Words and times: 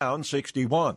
Pound 0.00 0.24
61. 0.24 0.96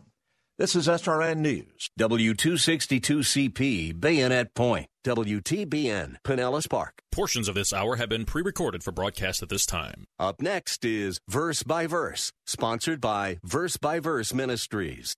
This 0.57 0.77
is 0.77 0.88
SRN 0.88 1.39
News. 1.39 1.89
W262CP, 1.99 3.99
Bayonet 3.99 4.53
Point. 4.53 4.88
WTBN, 5.05 6.16
Pinellas 6.25 6.70
Park. 6.70 7.02
Portions 7.11 7.49
of 7.49 7.55
this 7.55 7.73
hour 7.73 7.97
have 7.97 8.08
been 8.08 8.23
pre 8.23 8.41
recorded 8.41 8.81
for 8.81 8.94
broadcast 8.94 9.44
at 9.44 9.49
this 9.49 9.66
time. 9.66 10.05
Up 10.17 10.41
next 10.41 10.85
is 10.85 11.20
Verse 11.27 11.63
by 11.63 11.85
Verse, 11.85 12.31
sponsored 12.45 13.02
by 13.02 13.39
Verse 13.44 13.75
by 13.75 13.99
Verse 13.99 14.34
Ministries. 14.34 15.17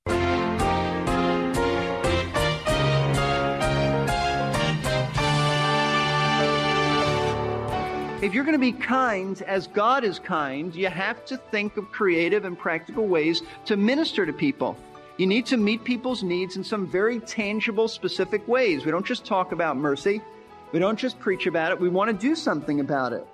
If 8.26 8.34
you're 8.34 8.44
going 8.44 8.54
to 8.54 8.60
be 8.60 8.72
kind 8.72 9.40
as 9.44 9.68
God 9.68 10.04
is 10.04 10.18
kind, 10.18 10.74
you 10.74 10.88
have 10.88 11.24
to 11.26 11.38
think 11.38 11.78
of 11.78 11.92
creative 11.92 12.44
and 12.44 12.58
practical 12.58 13.06
ways 13.06 13.44
to 13.66 13.78
minister 13.78 14.26
to 14.26 14.34
people. 14.34 14.76
You 15.18 15.28
need 15.28 15.46
to 15.46 15.58
meet 15.58 15.84
people's 15.84 16.24
needs 16.24 16.58
in 16.58 16.64
some 16.64 16.88
very 16.88 17.20
tangible, 17.20 17.88
specific 17.88 18.48
ways. 18.48 18.84
We 18.84 18.90
don't 18.90 19.06
just 19.06 19.26
talk 19.26 19.52
about 19.52 19.78
mercy. 19.78 20.24
We 20.72 20.80
don't 20.80 20.98
just 20.98 21.20
preach 21.20 21.46
about 21.46 21.72
it. 21.72 21.80
We 21.80 21.88
want 21.88 22.10
to 22.10 22.18
do 22.18 22.34
something 22.34 22.80
about 22.80 23.14
it. 23.14 23.28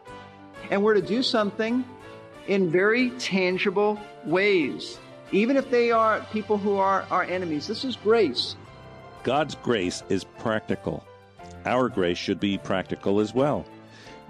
And 0.70 0.84
we're 0.84 0.96
to 0.96 1.02
do 1.02 1.24
something 1.24 1.86
in 2.50 2.70
very 2.70 3.12
tangible 3.12 3.98
ways. 4.26 5.00
Even 5.32 5.56
if 5.56 5.72
they 5.72 5.92
are 5.92 6.20
people 6.34 6.58
who 6.58 6.76
are 6.76 7.06
our 7.10 7.24
enemies. 7.24 7.66
This 7.66 7.86
is 7.86 7.96
grace. 7.96 8.58
God's 9.24 9.56
grace 9.56 10.04
is 10.10 10.26
practical. 10.26 11.06
Our 11.64 11.88
grace 11.88 12.18
should 12.18 12.42
be 12.42 12.58
practical 12.58 13.22
as 13.22 13.34
well. 13.34 13.66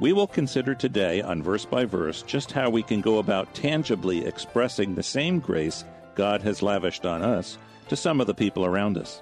We 0.01 0.13
will 0.13 0.25
consider 0.25 0.73
today, 0.73 1.21
on 1.21 1.43
verse 1.43 1.63
by 1.63 1.85
verse, 1.85 2.23
just 2.23 2.51
how 2.51 2.71
we 2.71 2.81
can 2.81 3.01
go 3.01 3.19
about 3.19 3.53
tangibly 3.53 4.25
expressing 4.25 4.95
the 4.95 5.03
same 5.03 5.39
grace 5.39 5.85
God 6.15 6.41
has 6.41 6.63
lavished 6.63 7.05
on 7.05 7.21
us 7.21 7.59
to 7.87 7.95
some 7.95 8.19
of 8.19 8.25
the 8.25 8.33
people 8.33 8.65
around 8.65 8.97
us. 8.97 9.21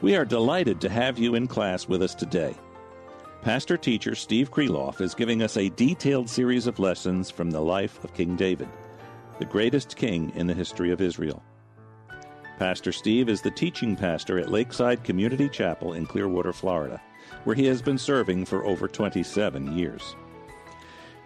We 0.00 0.16
are 0.16 0.24
delighted 0.24 0.80
to 0.80 0.88
have 0.88 1.20
you 1.20 1.36
in 1.36 1.46
class 1.46 1.86
with 1.86 2.02
us 2.02 2.16
today. 2.16 2.56
Pastor 3.42 3.76
teacher 3.76 4.16
Steve 4.16 4.50
Kreloff 4.50 5.00
is 5.00 5.14
giving 5.14 5.40
us 5.40 5.56
a 5.56 5.68
detailed 5.68 6.28
series 6.28 6.66
of 6.66 6.80
lessons 6.80 7.30
from 7.30 7.52
the 7.52 7.62
life 7.62 8.02
of 8.02 8.12
King 8.12 8.34
David, 8.34 8.68
the 9.38 9.44
greatest 9.44 9.96
king 9.96 10.32
in 10.34 10.48
the 10.48 10.54
history 10.54 10.90
of 10.90 11.00
Israel. 11.00 11.44
Pastor 12.58 12.90
Steve 12.90 13.28
is 13.28 13.40
the 13.40 13.52
teaching 13.52 13.94
pastor 13.94 14.40
at 14.40 14.50
Lakeside 14.50 15.04
Community 15.04 15.48
Chapel 15.48 15.92
in 15.92 16.06
Clearwater, 16.06 16.52
Florida 16.52 17.00
where 17.44 17.56
he 17.56 17.66
has 17.66 17.82
been 17.82 17.98
serving 17.98 18.44
for 18.44 18.64
over 18.64 18.88
27 18.88 19.76
years. 19.76 20.16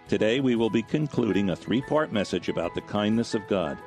Today 0.07 0.39
we 0.39 0.55
will 0.55 0.69
be 0.69 0.83
concluding 0.83 1.49
a 1.49 1.55
three 1.55 1.81
part 1.81 2.13
message 2.13 2.49
about 2.49 2.73
the 2.73 2.81
kindness 2.81 3.33
of 3.33 3.47
God. 3.47 3.77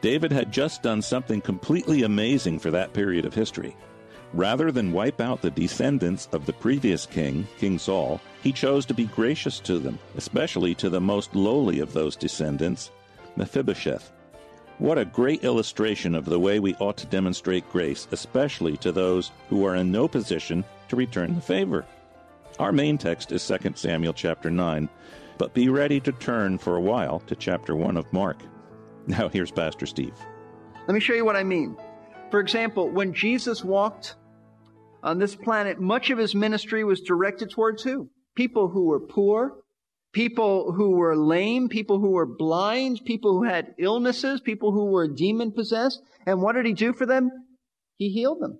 David 0.00 0.32
had 0.32 0.50
just 0.50 0.82
done 0.82 1.02
something 1.02 1.40
completely 1.40 2.02
amazing 2.02 2.58
for 2.58 2.70
that 2.70 2.92
period 2.92 3.24
of 3.24 3.34
history. 3.34 3.76
Rather 4.32 4.70
than 4.70 4.92
wipe 4.92 5.20
out 5.20 5.42
the 5.42 5.50
descendants 5.50 6.28
of 6.32 6.46
the 6.46 6.52
previous 6.52 7.04
king, 7.04 7.46
King 7.58 7.78
Saul, 7.78 8.20
he 8.42 8.52
chose 8.52 8.86
to 8.86 8.94
be 8.94 9.06
gracious 9.06 9.58
to 9.60 9.78
them, 9.78 9.98
especially 10.16 10.74
to 10.76 10.88
the 10.88 11.00
most 11.00 11.34
lowly 11.34 11.80
of 11.80 11.92
those 11.92 12.16
descendants, 12.16 12.90
Mephibosheth. 13.36 14.12
What 14.78 14.98
a 14.98 15.04
great 15.04 15.44
illustration 15.44 16.14
of 16.14 16.24
the 16.24 16.38
way 16.38 16.58
we 16.58 16.74
ought 16.76 16.96
to 16.98 17.06
demonstrate 17.06 17.70
grace, 17.70 18.08
especially 18.12 18.76
to 18.78 18.92
those 18.92 19.30
who 19.48 19.66
are 19.66 19.74
in 19.76 19.92
no 19.92 20.08
position 20.08 20.64
to 20.90 20.96
return 20.96 21.34
the 21.34 21.40
favor. 21.40 21.86
Our 22.58 22.72
main 22.72 22.98
text 22.98 23.32
is 23.32 23.46
2 23.46 23.72
Samuel 23.74 24.12
chapter 24.12 24.50
9, 24.50 24.88
but 25.38 25.54
be 25.54 25.68
ready 25.68 25.98
to 26.00 26.12
turn 26.12 26.58
for 26.58 26.76
a 26.76 26.80
while 26.80 27.20
to 27.20 27.34
chapter 27.34 27.74
1 27.74 27.96
of 27.96 28.12
Mark. 28.12 28.42
Now 29.06 29.28
here's 29.28 29.50
Pastor 29.50 29.86
Steve. 29.86 30.14
Let 30.86 30.94
me 30.94 31.00
show 31.00 31.14
you 31.14 31.24
what 31.24 31.36
I 31.36 31.44
mean. 31.44 31.76
For 32.30 32.38
example, 32.38 32.90
when 32.90 33.14
Jesus 33.14 33.64
walked 33.64 34.16
on 35.02 35.18
this 35.18 35.34
planet, 35.34 35.80
much 35.80 36.10
of 36.10 36.18
his 36.18 36.34
ministry 36.34 36.84
was 36.84 37.00
directed 37.00 37.50
towards 37.50 37.82
who? 37.82 38.10
People 38.36 38.68
who 38.68 38.86
were 38.86 39.00
poor, 39.00 39.62
people 40.12 40.72
who 40.72 40.90
were 40.90 41.16
lame, 41.16 41.68
people 41.68 41.98
who 41.98 42.10
were 42.10 42.26
blind, 42.26 43.00
people 43.04 43.38
who 43.38 43.44
had 43.44 43.74
illnesses, 43.78 44.40
people 44.40 44.72
who 44.72 44.86
were 44.86 45.08
demon 45.08 45.52
possessed. 45.52 46.00
And 46.26 46.42
what 46.42 46.54
did 46.54 46.66
he 46.66 46.74
do 46.74 46.92
for 46.92 47.06
them? 47.06 47.30
He 47.96 48.10
healed 48.10 48.40
them. 48.40 48.58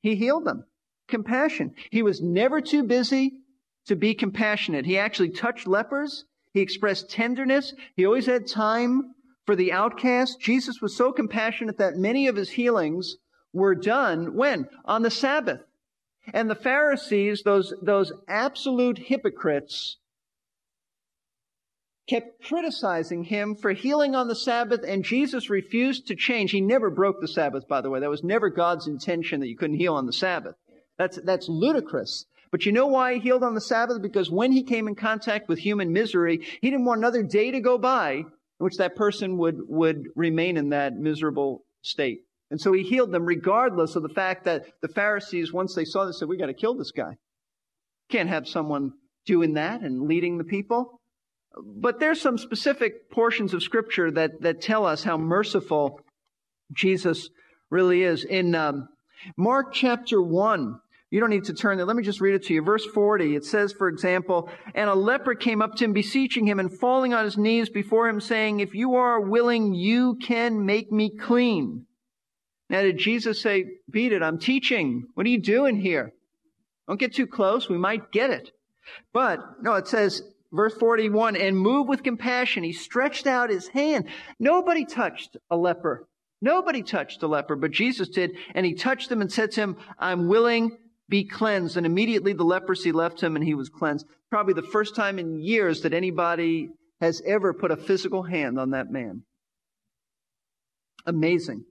He 0.00 0.16
healed 0.16 0.44
them. 0.44 0.64
Compassion. 1.12 1.74
He 1.90 2.02
was 2.02 2.22
never 2.22 2.62
too 2.62 2.82
busy 2.84 3.34
to 3.86 3.94
be 3.94 4.14
compassionate. 4.14 4.86
He 4.86 4.96
actually 4.96 5.28
touched 5.28 5.66
lepers. 5.66 6.24
He 6.54 6.60
expressed 6.60 7.10
tenderness. 7.10 7.74
He 7.94 8.06
always 8.06 8.24
had 8.24 8.48
time 8.48 9.14
for 9.44 9.54
the 9.54 9.72
outcast. 9.72 10.40
Jesus 10.40 10.80
was 10.80 10.96
so 10.96 11.12
compassionate 11.12 11.76
that 11.76 11.96
many 11.96 12.28
of 12.28 12.36
his 12.36 12.48
healings 12.48 13.16
were 13.52 13.74
done 13.74 14.34
when? 14.34 14.68
On 14.86 15.02
the 15.02 15.10
Sabbath. 15.10 15.60
And 16.32 16.48
the 16.48 16.54
Pharisees, 16.54 17.42
those, 17.42 17.74
those 17.82 18.10
absolute 18.26 18.96
hypocrites, 18.96 19.98
kept 22.08 22.42
criticizing 22.44 23.24
him 23.24 23.54
for 23.54 23.72
healing 23.72 24.14
on 24.14 24.28
the 24.28 24.34
Sabbath, 24.34 24.80
and 24.86 25.04
Jesus 25.04 25.50
refused 25.50 26.06
to 26.06 26.16
change. 26.16 26.52
He 26.52 26.60
never 26.60 26.90
broke 26.90 27.20
the 27.20 27.28
Sabbath, 27.28 27.68
by 27.68 27.80
the 27.82 27.90
way. 27.90 28.00
That 28.00 28.10
was 28.10 28.24
never 28.24 28.48
God's 28.48 28.86
intention 28.86 29.40
that 29.40 29.48
you 29.48 29.56
couldn't 29.56 29.76
heal 29.76 29.94
on 29.94 30.06
the 30.06 30.12
Sabbath. 30.12 30.56
That's, 31.02 31.18
that's 31.24 31.48
ludicrous. 31.48 32.26
But 32.52 32.64
you 32.64 32.70
know 32.70 32.86
why 32.86 33.14
he 33.14 33.20
healed 33.20 33.42
on 33.42 33.54
the 33.54 33.60
Sabbath? 33.60 34.00
Because 34.00 34.30
when 34.30 34.52
he 34.52 34.62
came 34.62 34.86
in 34.86 34.94
contact 34.94 35.48
with 35.48 35.58
human 35.58 35.92
misery, 35.92 36.46
he 36.60 36.70
didn't 36.70 36.84
want 36.84 36.98
another 36.98 37.24
day 37.24 37.50
to 37.50 37.60
go 37.60 37.76
by 37.76 38.12
in 38.12 38.26
which 38.58 38.76
that 38.76 38.94
person 38.94 39.36
would, 39.38 39.58
would 39.66 40.06
remain 40.14 40.56
in 40.56 40.68
that 40.68 40.94
miserable 40.94 41.64
state. 41.82 42.20
And 42.52 42.60
so 42.60 42.72
he 42.72 42.84
healed 42.84 43.10
them 43.10 43.24
regardless 43.24 43.96
of 43.96 44.04
the 44.04 44.10
fact 44.10 44.44
that 44.44 44.62
the 44.80 44.86
Pharisees, 44.86 45.52
once 45.52 45.74
they 45.74 45.84
saw 45.84 46.04
this, 46.04 46.20
said, 46.20 46.28
we 46.28 46.36
got 46.36 46.46
to 46.46 46.54
kill 46.54 46.76
this 46.76 46.92
guy. 46.92 47.16
Can't 48.08 48.28
have 48.28 48.46
someone 48.46 48.92
doing 49.26 49.54
that 49.54 49.80
and 49.80 50.06
leading 50.06 50.38
the 50.38 50.44
people. 50.44 51.00
But 51.56 51.98
there's 51.98 52.20
some 52.20 52.38
specific 52.38 53.10
portions 53.10 53.54
of 53.54 53.64
Scripture 53.64 54.12
that, 54.12 54.40
that 54.42 54.60
tell 54.60 54.86
us 54.86 55.02
how 55.02 55.16
merciful 55.16 55.98
Jesus 56.72 57.28
really 57.70 58.04
is. 58.04 58.22
In 58.22 58.54
um, 58.54 58.86
Mark 59.36 59.72
chapter 59.72 60.20
1, 60.20 60.78
you 61.12 61.20
don't 61.20 61.28
need 61.28 61.44
to 61.44 61.52
turn 61.52 61.76
there. 61.76 61.84
Let 61.84 61.94
me 61.94 62.02
just 62.02 62.22
read 62.22 62.34
it 62.34 62.44
to 62.44 62.54
you. 62.54 62.62
Verse 62.62 62.86
40, 62.86 63.36
it 63.36 63.44
says, 63.44 63.74
for 63.74 63.88
example, 63.88 64.48
And 64.74 64.88
a 64.88 64.94
leper 64.94 65.34
came 65.34 65.60
up 65.60 65.74
to 65.74 65.84
him, 65.84 65.92
beseeching 65.92 66.46
him 66.46 66.58
and 66.58 66.72
falling 66.72 67.12
on 67.12 67.26
his 67.26 67.36
knees 67.36 67.68
before 67.68 68.08
him, 68.08 68.18
saying, 68.18 68.60
If 68.60 68.74
you 68.74 68.94
are 68.94 69.20
willing, 69.20 69.74
you 69.74 70.16
can 70.16 70.64
make 70.64 70.90
me 70.90 71.10
clean. 71.14 71.84
Now, 72.70 72.80
did 72.80 72.96
Jesus 72.96 73.42
say, 73.42 73.66
Beat 73.90 74.14
it, 74.14 74.22
I'm 74.22 74.38
teaching. 74.38 75.04
What 75.12 75.26
are 75.26 75.28
you 75.28 75.42
doing 75.42 75.78
here? 75.78 76.14
Don't 76.88 76.98
get 76.98 77.14
too 77.14 77.26
close. 77.26 77.68
We 77.68 77.76
might 77.76 78.10
get 78.10 78.30
it. 78.30 78.50
But, 79.12 79.40
no, 79.60 79.74
it 79.74 79.88
says, 79.88 80.22
Verse 80.50 80.74
41, 80.74 81.36
and 81.36 81.58
moved 81.58 81.90
with 81.90 82.02
compassion, 82.02 82.62
he 82.62 82.72
stretched 82.72 83.26
out 83.26 83.50
his 83.50 83.68
hand. 83.68 84.06
Nobody 84.38 84.86
touched 84.86 85.36
a 85.50 85.56
leper. 85.58 86.06
Nobody 86.42 86.82
touched 86.82 87.22
a 87.22 87.26
leper, 87.26 87.54
but 87.56 87.70
Jesus 87.70 88.08
did. 88.08 88.32
And 88.54 88.66
he 88.66 88.74
touched 88.74 89.10
him 89.10 89.20
and 89.20 89.32
said 89.32 89.52
to 89.52 89.60
him, 89.60 89.76
I'm 89.98 90.26
willing, 90.26 90.76
be 91.08 91.24
cleansed. 91.24 91.76
And 91.76 91.86
immediately 91.86 92.32
the 92.32 92.44
leprosy 92.44 92.92
left 92.92 93.22
him 93.22 93.36
and 93.36 93.44
he 93.44 93.54
was 93.54 93.68
cleansed. 93.68 94.06
Probably 94.30 94.54
the 94.54 94.62
first 94.62 94.94
time 94.94 95.18
in 95.18 95.40
years 95.40 95.82
that 95.82 95.92
anybody 95.92 96.70
has 97.00 97.20
ever 97.26 97.52
put 97.52 97.70
a 97.70 97.76
physical 97.76 98.22
hand 98.22 98.58
on 98.58 98.70
that 98.70 98.90
man. 98.90 99.22
Amazing. 101.04 101.64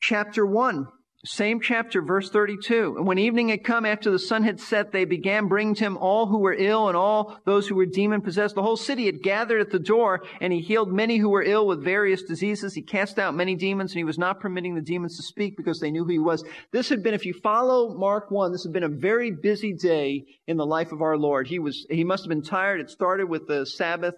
Chapter 0.00 0.46
1. 0.46 0.86
Same 1.28 1.60
chapter, 1.60 2.00
verse 2.00 2.30
32. 2.30 2.94
And 2.96 3.06
when 3.06 3.18
evening 3.18 3.50
had 3.50 3.62
come 3.62 3.84
after 3.84 4.10
the 4.10 4.18
sun 4.18 4.44
had 4.44 4.58
set, 4.58 4.92
they 4.92 5.04
began 5.04 5.46
bringing 5.46 5.74
to 5.74 5.84
him 5.84 5.98
all 5.98 6.24
who 6.24 6.38
were 6.38 6.54
ill 6.54 6.88
and 6.88 6.96
all 6.96 7.38
those 7.44 7.68
who 7.68 7.74
were 7.74 7.84
demon 7.84 8.22
possessed. 8.22 8.54
The 8.54 8.62
whole 8.62 8.78
city 8.78 9.04
had 9.04 9.22
gathered 9.22 9.60
at 9.60 9.70
the 9.70 9.78
door, 9.78 10.22
and 10.40 10.54
he 10.54 10.60
healed 10.60 10.90
many 10.90 11.18
who 11.18 11.28
were 11.28 11.42
ill 11.42 11.66
with 11.66 11.84
various 11.84 12.22
diseases. 12.22 12.72
He 12.72 12.80
cast 12.80 13.18
out 13.18 13.34
many 13.34 13.56
demons, 13.56 13.92
and 13.92 13.98
he 13.98 14.04
was 14.04 14.16
not 14.16 14.40
permitting 14.40 14.74
the 14.74 14.80
demons 14.80 15.18
to 15.18 15.22
speak 15.22 15.54
because 15.54 15.80
they 15.80 15.90
knew 15.90 16.04
who 16.04 16.12
he 16.12 16.18
was. 16.18 16.42
This 16.72 16.88
had 16.88 17.02
been, 17.02 17.12
if 17.12 17.26
you 17.26 17.34
follow 17.34 17.94
Mark 17.94 18.30
1, 18.30 18.50
this 18.50 18.64
had 18.64 18.72
been 18.72 18.82
a 18.82 18.88
very 18.88 19.30
busy 19.30 19.74
day 19.74 20.24
in 20.46 20.56
the 20.56 20.64
life 20.64 20.92
of 20.92 21.02
our 21.02 21.18
Lord. 21.18 21.46
He 21.46 21.58
was, 21.58 21.86
he 21.90 22.04
must 22.04 22.24
have 22.24 22.30
been 22.30 22.42
tired. 22.42 22.80
It 22.80 22.88
started 22.88 23.28
with 23.28 23.46
the 23.46 23.66
Sabbath 23.66 24.14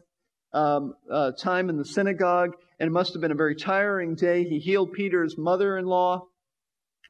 um, 0.53 0.95
uh, 1.11 1.33
time 1.33 1.71
in 1.71 1.77
the 1.77 1.85
synagogue. 1.85 2.53
and 2.79 2.87
it 2.87 2.93
must 2.93 3.15
have 3.15 3.21
been 3.21 3.33
a 3.33 3.35
very 3.35 3.57
tiring 3.57 4.15
day. 4.15 4.45
He 4.45 4.61
healed 4.61 4.93
Peter's 4.93 5.37
mother 5.37 5.77
in 5.77 5.87
law. 5.87 6.29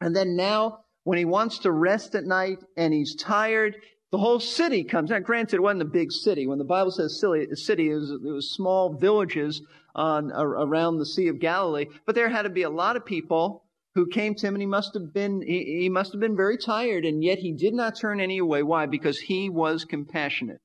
And 0.00 0.14
then 0.14 0.36
now, 0.36 0.80
when 1.04 1.18
he 1.18 1.24
wants 1.24 1.58
to 1.60 1.72
rest 1.72 2.14
at 2.14 2.24
night 2.24 2.58
and 2.76 2.92
he's 2.92 3.14
tired, 3.14 3.76
the 4.10 4.18
whole 4.18 4.40
city 4.40 4.82
comes. 4.84 5.10
Now, 5.10 5.20
granted, 5.20 5.56
it 5.56 5.62
wasn't 5.62 5.82
a 5.82 5.86
big 5.86 6.10
city. 6.10 6.46
When 6.46 6.58
the 6.58 6.64
Bible 6.64 6.90
says 6.90 7.20
city, 7.20 7.54
city 7.54 7.90
it, 7.90 7.94
was, 7.94 8.10
it 8.10 8.22
was 8.22 8.50
small 8.50 8.92
villages 8.92 9.62
on, 9.94 10.32
around 10.32 10.98
the 10.98 11.06
Sea 11.06 11.28
of 11.28 11.38
Galilee. 11.38 11.86
But 12.06 12.14
there 12.14 12.28
had 12.28 12.42
to 12.42 12.50
be 12.50 12.62
a 12.62 12.70
lot 12.70 12.96
of 12.96 13.04
people 13.04 13.64
who 13.94 14.06
came 14.06 14.34
to 14.34 14.46
him, 14.46 14.54
and 14.54 14.62
he 14.62 14.66
must 14.66 14.94
have 14.94 15.12
been 15.12 15.42
he, 15.42 15.80
he 15.82 15.88
must 15.88 16.12
have 16.12 16.20
been 16.20 16.36
very 16.36 16.56
tired, 16.56 17.04
and 17.04 17.24
yet 17.24 17.38
he 17.38 17.52
did 17.52 17.74
not 17.74 17.96
turn 17.96 18.20
any 18.20 18.38
away. 18.38 18.62
Why? 18.62 18.86
Because 18.86 19.18
he 19.18 19.48
was 19.48 19.84
compassionate. 19.84 20.60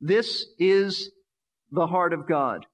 This 0.00 0.46
is 0.58 1.10
the 1.70 1.86
heart 1.86 2.12
of 2.12 2.26
God. 2.26 2.66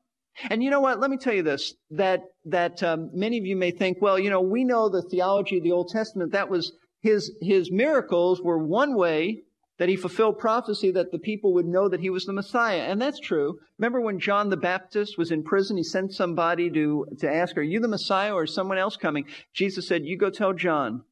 And 0.51 0.63
you 0.63 0.71
know 0.71 0.81
what? 0.81 1.01
Let 1.01 1.11
me 1.11 1.17
tell 1.17 1.35
you 1.35 1.43
this: 1.43 1.75
that 1.91 2.21
that 2.45 2.83
um, 2.83 3.11
many 3.13 3.39
of 3.39 3.47
you 3.47 3.57
may 3.57 3.71
think, 3.71 4.01
well, 4.01 4.19
you 4.19 4.31
know, 4.31 4.41
we 4.41 4.65
know 4.65 4.89
the 4.89 5.03
theology 5.03 5.59
of 5.59 5.65
the 5.65 5.73
Old 5.73 5.89
Testament. 5.89 6.33
That 6.33 6.51
was 6.51 6.73
his 7.01 7.35
his 7.41 7.71
miracles 7.71 8.41
were 8.43 8.59
one 8.59 8.95
way 8.97 9.43
that 9.79 9.89
he 9.89 9.97
fulfilled 9.97 10.39
prophecy 10.39 10.91
that 10.91 11.13
the 11.13 11.19
people 11.19 11.53
would 11.53 11.67
know 11.67 11.89
that 11.89 12.01
he 12.01 12.11
was 12.11 12.25
the 12.25 12.33
Messiah. 12.33 12.81
And 12.81 13.01
that's 13.01 13.21
true. 13.21 13.59
Remember 13.79 14.01
when 14.01 14.19
John 14.19 14.49
the 14.49 14.57
Baptist 14.57 15.19
was 15.19 15.31
in 15.31 15.43
prison, 15.43 15.77
he 15.77 15.83
sent 15.83 16.15
somebody 16.15 16.71
to, 16.71 17.07
to 17.19 17.31
ask, 17.31 17.59
are 17.59 17.63
you 17.63 17.79
the 17.79 17.89
Messiah 17.89 18.33
or 18.33 18.45
is 18.45 18.55
someone 18.55 18.79
else 18.79 18.97
coming? 18.97 19.27
Jesus 19.53 19.87
said, 19.87 20.07
you 20.07 20.17
go 20.17 20.31
tell 20.31 20.55
John, 20.55 21.03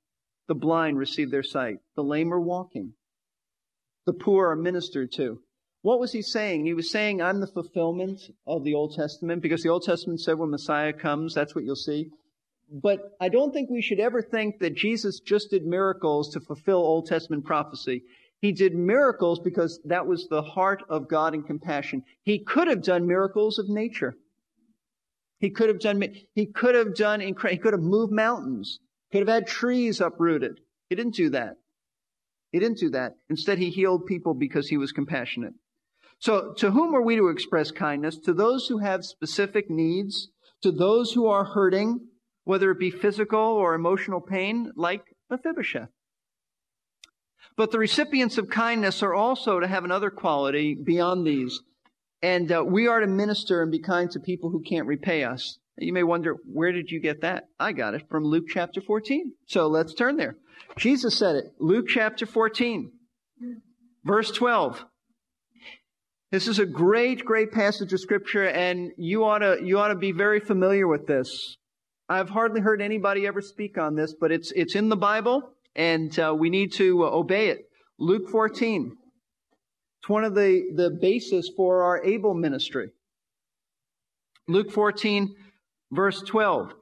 the 0.48 0.54
blind 0.54 0.98
receive 0.98 1.30
their 1.30 1.42
sight, 1.42 1.76
the 1.94 2.02
lame 2.02 2.32
are 2.32 2.40
walking, 2.40 2.94
the 4.06 4.14
poor 4.14 4.48
are 4.48 4.56
ministered 4.56 5.12
to. 5.12 5.40
What 5.84 6.00
was 6.00 6.12
he 6.12 6.22
saying? 6.22 6.64
He 6.64 6.72
was 6.72 6.90
saying, 6.90 7.20
I'm 7.20 7.40
the 7.40 7.46
fulfillment 7.46 8.30
of 8.46 8.64
the 8.64 8.72
Old 8.72 8.94
Testament 8.94 9.42
because 9.42 9.62
the 9.62 9.68
Old 9.68 9.82
Testament 9.82 10.18
said 10.18 10.38
when 10.38 10.48
Messiah 10.48 10.94
comes, 10.94 11.34
that's 11.34 11.54
what 11.54 11.62
you'll 11.62 11.76
see. 11.76 12.08
But 12.72 13.00
I 13.20 13.28
don't 13.28 13.52
think 13.52 13.68
we 13.68 13.82
should 13.82 14.00
ever 14.00 14.22
think 14.22 14.60
that 14.60 14.74
Jesus 14.74 15.20
just 15.20 15.50
did 15.50 15.66
miracles 15.66 16.30
to 16.30 16.40
fulfill 16.40 16.78
Old 16.78 17.04
Testament 17.04 17.44
prophecy. 17.44 18.02
He 18.40 18.50
did 18.50 18.74
miracles 18.74 19.40
because 19.40 19.78
that 19.84 20.06
was 20.06 20.26
the 20.26 20.40
heart 20.40 20.82
of 20.88 21.06
God 21.06 21.34
and 21.34 21.46
compassion. 21.46 22.02
He 22.22 22.38
could 22.38 22.68
have 22.68 22.82
done 22.82 23.06
miracles 23.06 23.58
of 23.58 23.68
nature. 23.68 24.14
He 25.38 25.50
could 25.50 25.68
have 25.68 25.80
done, 25.80 26.02
he 26.34 26.46
could 26.46 26.76
have 26.76 26.94
done, 26.94 27.20
he 27.20 27.34
could 27.34 27.74
have 27.74 27.82
moved 27.82 28.10
mountains, 28.10 28.78
could 29.12 29.18
have 29.18 29.28
had 29.28 29.46
trees 29.46 30.00
uprooted. 30.00 30.60
He 30.88 30.96
didn't 30.96 31.14
do 31.14 31.28
that. 31.28 31.56
He 32.52 32.58
didn't 32.58 32.78
do 32.78 32.88
that. 32.90 33.16
Instead, 33.28 33.58
he 33.58 33.68
healed 33.68 34.06
people 34.06 34.32
because 34.32 34.66
he 34.66 34.78
was 34.78 34.90
compassionate. 34.90 35.52
So, 36.18 36.54
to 36.58 36.70
whom 36.70 36.94
are 36.94 37.02
we 37.02 37.16
to 37.16 37.28
express 37.28 37.70
kindness? 37.70 38.18
To 38.20 38.32
those 38.32 38.66
who 38.68 38.78
have 38.78 39.04
specific 39.04 39.68
needs, 39.68 40.28
to 40.62 40.72
those 40.72 41.12
who 41.12 41.26
are 41.26 41.44
hurting, 41.44 42.00
whether 42.44 42.70
it 42.70 42.78
be 42.78 42.90
physical 42.90 43.40
or 43.40 43.74
emotional 43.74 44.20
pain, 44.20 44.70
like 44.76 45.02
Mephibosheth. 45.30 45.90
But 47.56 47.70
the 47.70 47.78
recipients 47.78 48.38
of 48.38 48.48
kindness 48.48 49.02
are 49.02 49.14
also 49.14 49.60
to 49.60 49.68
have 49.68 49.84
another 49.84 50.10
quality 50.10 50.74
beyond 50.74 51.26
these. 51.26 51.60
And 52.22 52.50
uh, 52.50 52.64
we 52.66 52.88
are 52.88 53.00
to 53.00 53.06
minister 53.06 53.62
and 53.62 53.70
be 53.70 53.80
kind 53.80 54.10
to 54.12 54.20
people 54.20 54.50
who 54.50 54.62
can't 54.62 54.86
repay 54.86 55.24
us. 55.24 55.58
You 55.76 55.92
may 55.92 56.02
wonder, 56.02 56.36
where 56.50 56.72
did 56.72 56.90
you 56.90 57.00
get 57.00 57.20
that? 57.22 57.44
I 57.58 57.72
got 57.72 57.94
it 57.94 58.08
from 58.08 58.24
Luke 58.24 58.46
chapter 58.48 58.80
14. 58.80 59.32
So 59.46 59.66
let's 59.66 59.94
turn 59.94 60.16
there. 60.16 60.36
Jesus 60.76 61.16
said 61.16 61.36
it. 61.36 61.44
Luke 61.58 61.86
chapter 61.88 62.26
14, 62.26 62.92
verse 64.04 64.30
12. 64.30 64.84
This 66.34 66.48
is 66.48 66.58
a 66.58 66.66
great, 66.66 67.24
great 67.24 67.52
passage 67.52 67.92
of 67.92 68.00
scripture, 68.00 68.48
and 68.48 68.90
you 68.96 69.22
ought 69.22 69.38
to, 69.38 69.60
you 69.62 69.78
ought 69.78 69.90
to 69.90 69.94
be 69.94 70.10
very 70.10 70.40
familiar 70.40 70.88
with 70.88 71.06
this. 71.06 71.56
I've 72.08 72.28
hardly 72.28 72.60
heard 72.60 72.82
anybody 72.82 73.24
ever 73.24 73.40
speak 73.40 73.78
on 73.78 73.94
this, 73.94 74.16
but 74.20 74.32
it's, 74.32 74.50
it's 74.56 74.74
in 74.74 74.88
the 74.88 74.96
Bible 74.96 75.52
and 75.76 76.18
uh, 76.18 76.34
we 76.36 76.50
need 76.50 76.72
to 76.72 77.04
uh, 77.04 77.10
obey 77.10 77.50
it. 77.50 77.68
Luke 78.00 78.28
14. 78.30 78.96
It's 80.00 80.08
one 80.08 80.24
of 80.24 80.34
the, 80.34 80.72
the 80.74 80.90
basis 80.90 81.48
for 81.56 81.84
our 81.84 82.04
able 82.04 82.34
ministry. 82.34 82.90
Luke 84.48 84.72
14, 84.72 85.36
verse 85.92 86.20
12. 86.20 86.74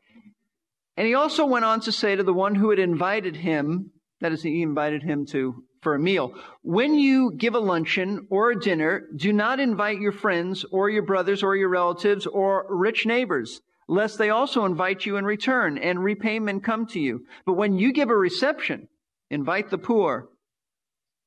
And 0.97 1.07
he 1.07 1.13
also 1.13 1.45
went 1.45 1.67
on 1.67 1.81
to 1.81 1.93
say 1.93 2.17
to 2.17 2.23
the 2.23 2.33
one 2.33 2.55
who 2.55 2.71
had 2.71 2.79
invited 2.79 3.37
him, 3.37 3.91
that 4.23 4.33
is, 4.33 4.43
he 4.43 4.63
invited 4.63 5.03
him 5.03 5.27
to 5.27 5.63
for 5.83 5.95
a 5.95 5.99
meal. 5.99 6.35
When 6.63 6.95
you 6.95 7.33
give 7.37 7.55
a 7.55 7.61
luncheon 7.61 8.27
or 8.31 8.51
a 8.51 8.59
dinner, 8.59 9.09
do 9.15 9.33
not 9.33 9.61
invite 9.61 10.01
your 10.01 10.13
friends 10.13 10.65
or 10.71 10.89
your 10.89 11.03
brothers 11.03 11.43
or 11.43 11.57
your 11.57 11.69
relatives 11.69 12.27
or 12.27 12.67
rich 12.71 13.05
neighbors 13.05 13.61
lest 13.89 14.17
they 14.17 14.31
also 14.31 14.65
invite 14.65 15.05
you 15.05 15.17
in 15.17 15.25
return 15.25 15.77
and 15.77 16.03
repayment 16.03 16.65
come 16.65 16.87
to 16.87 17.01
you. 17.01 17.27
But 17.45 17.55
when 17.55 17.79
you 17.79 17.93
give 17.93 18.11
a 18.11 18.17
reception, 18.17 18.89
invite 19.31 19.71
the 19.71 19.79
poor, 19.79 20.29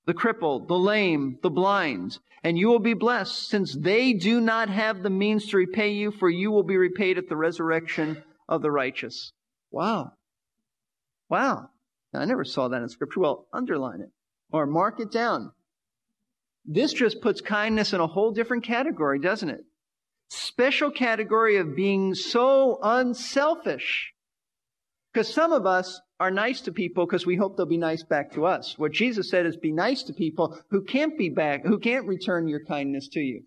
the 0.05 0.13
crippled, 0.13 0.67
the 0.67 0.77
lame, 0.77 1.37
the 1.43 1.49
blind, 1.49 2.17
and 2.43 2.57
you 2.57 2.67
will 2.67 2.79
be 2.79 2.93
blessed 2.93 3.49
since 3.49 3.75
they 3.75 4.13
do 4.13 4.39
not 4.39 4.69
have 4.69 5.03
the 5.03 5.09
means 5.09 5.47
to 5.47 5.57
repay 5.57 5.91
you, 5.91 6.11
for 6.11 6.29
you 6.29 6.51
will 6.51 6.63
be 6.63 6.77
repaid 6.77 7.17
at 7.17 7.27
the 7.27 7.35
resurrection 7.35 8.23
of 8.47 8.61
the 8.61 8.71
righteous. 8.71 9.31
Wow. 9.71 10.13
Wow. 11.29 11.69
I 12.13 12.25
never 12.25 12.45
saw 12.45 12.69
that 12.69 12.81
in 12.81 12.89
scripture. 12.89 13.19
Well, 13.19 13.47
underline 13.51 14.01
it 14.01 14.09
or 14.51 14.65
mark 14.65 14.99
it 14.99 15.11
down. 15.11 15.51
This 16.65 16.93
just 16.93 17.21
puts 17.21 17.41
kindness 17.41 17.93
in 17.93 17.99
a 17.99 18.07
whole 18.07 18.31
different 18.31 18.63
category, 18.63 19.19
doesn't 19.19 19.49
it? 19.49 19.65
special 20.29 20.91
category 20.91 21.57
of 21.57 21.75
being 21.75 22.13
so 22.13 22.79
unselfish. 22.81 24.11
Because 25.13 25.33
some 25.33 25.53
of 25.53 25.65
us 25.65 26.01
are 26.19 26.31
nice 26.31 26.61
to 26.61 26.71
people 26.71 27.05
because 27.05 27.25
we 27.25 27.35
hope 27.35 27.55
they'll 27.55 27.65
be 27.65 27.77
nice 27.77 28.03
back 28.03 28.33
to 28.33 28.45
us. 28.45 28.77
What 28.77 28.91
Jesus 28.91 29.29
said 29.29 29.45
is 29.45 29.55
be 29.55 29.71
nice 29.71 30.03
to 30.03 30.13
people 30.13 30.57
who 30.69 30.83
can't 30.83 31.17
be 31.17 31.29
back, 31.29 31.65
who 31.65 31.79
can't 31.79 32.07
return 32.07 32.47
your 32.47 32.63
kindness 32.65 33.07
to 33.09 33.19
you. 33.19 33.43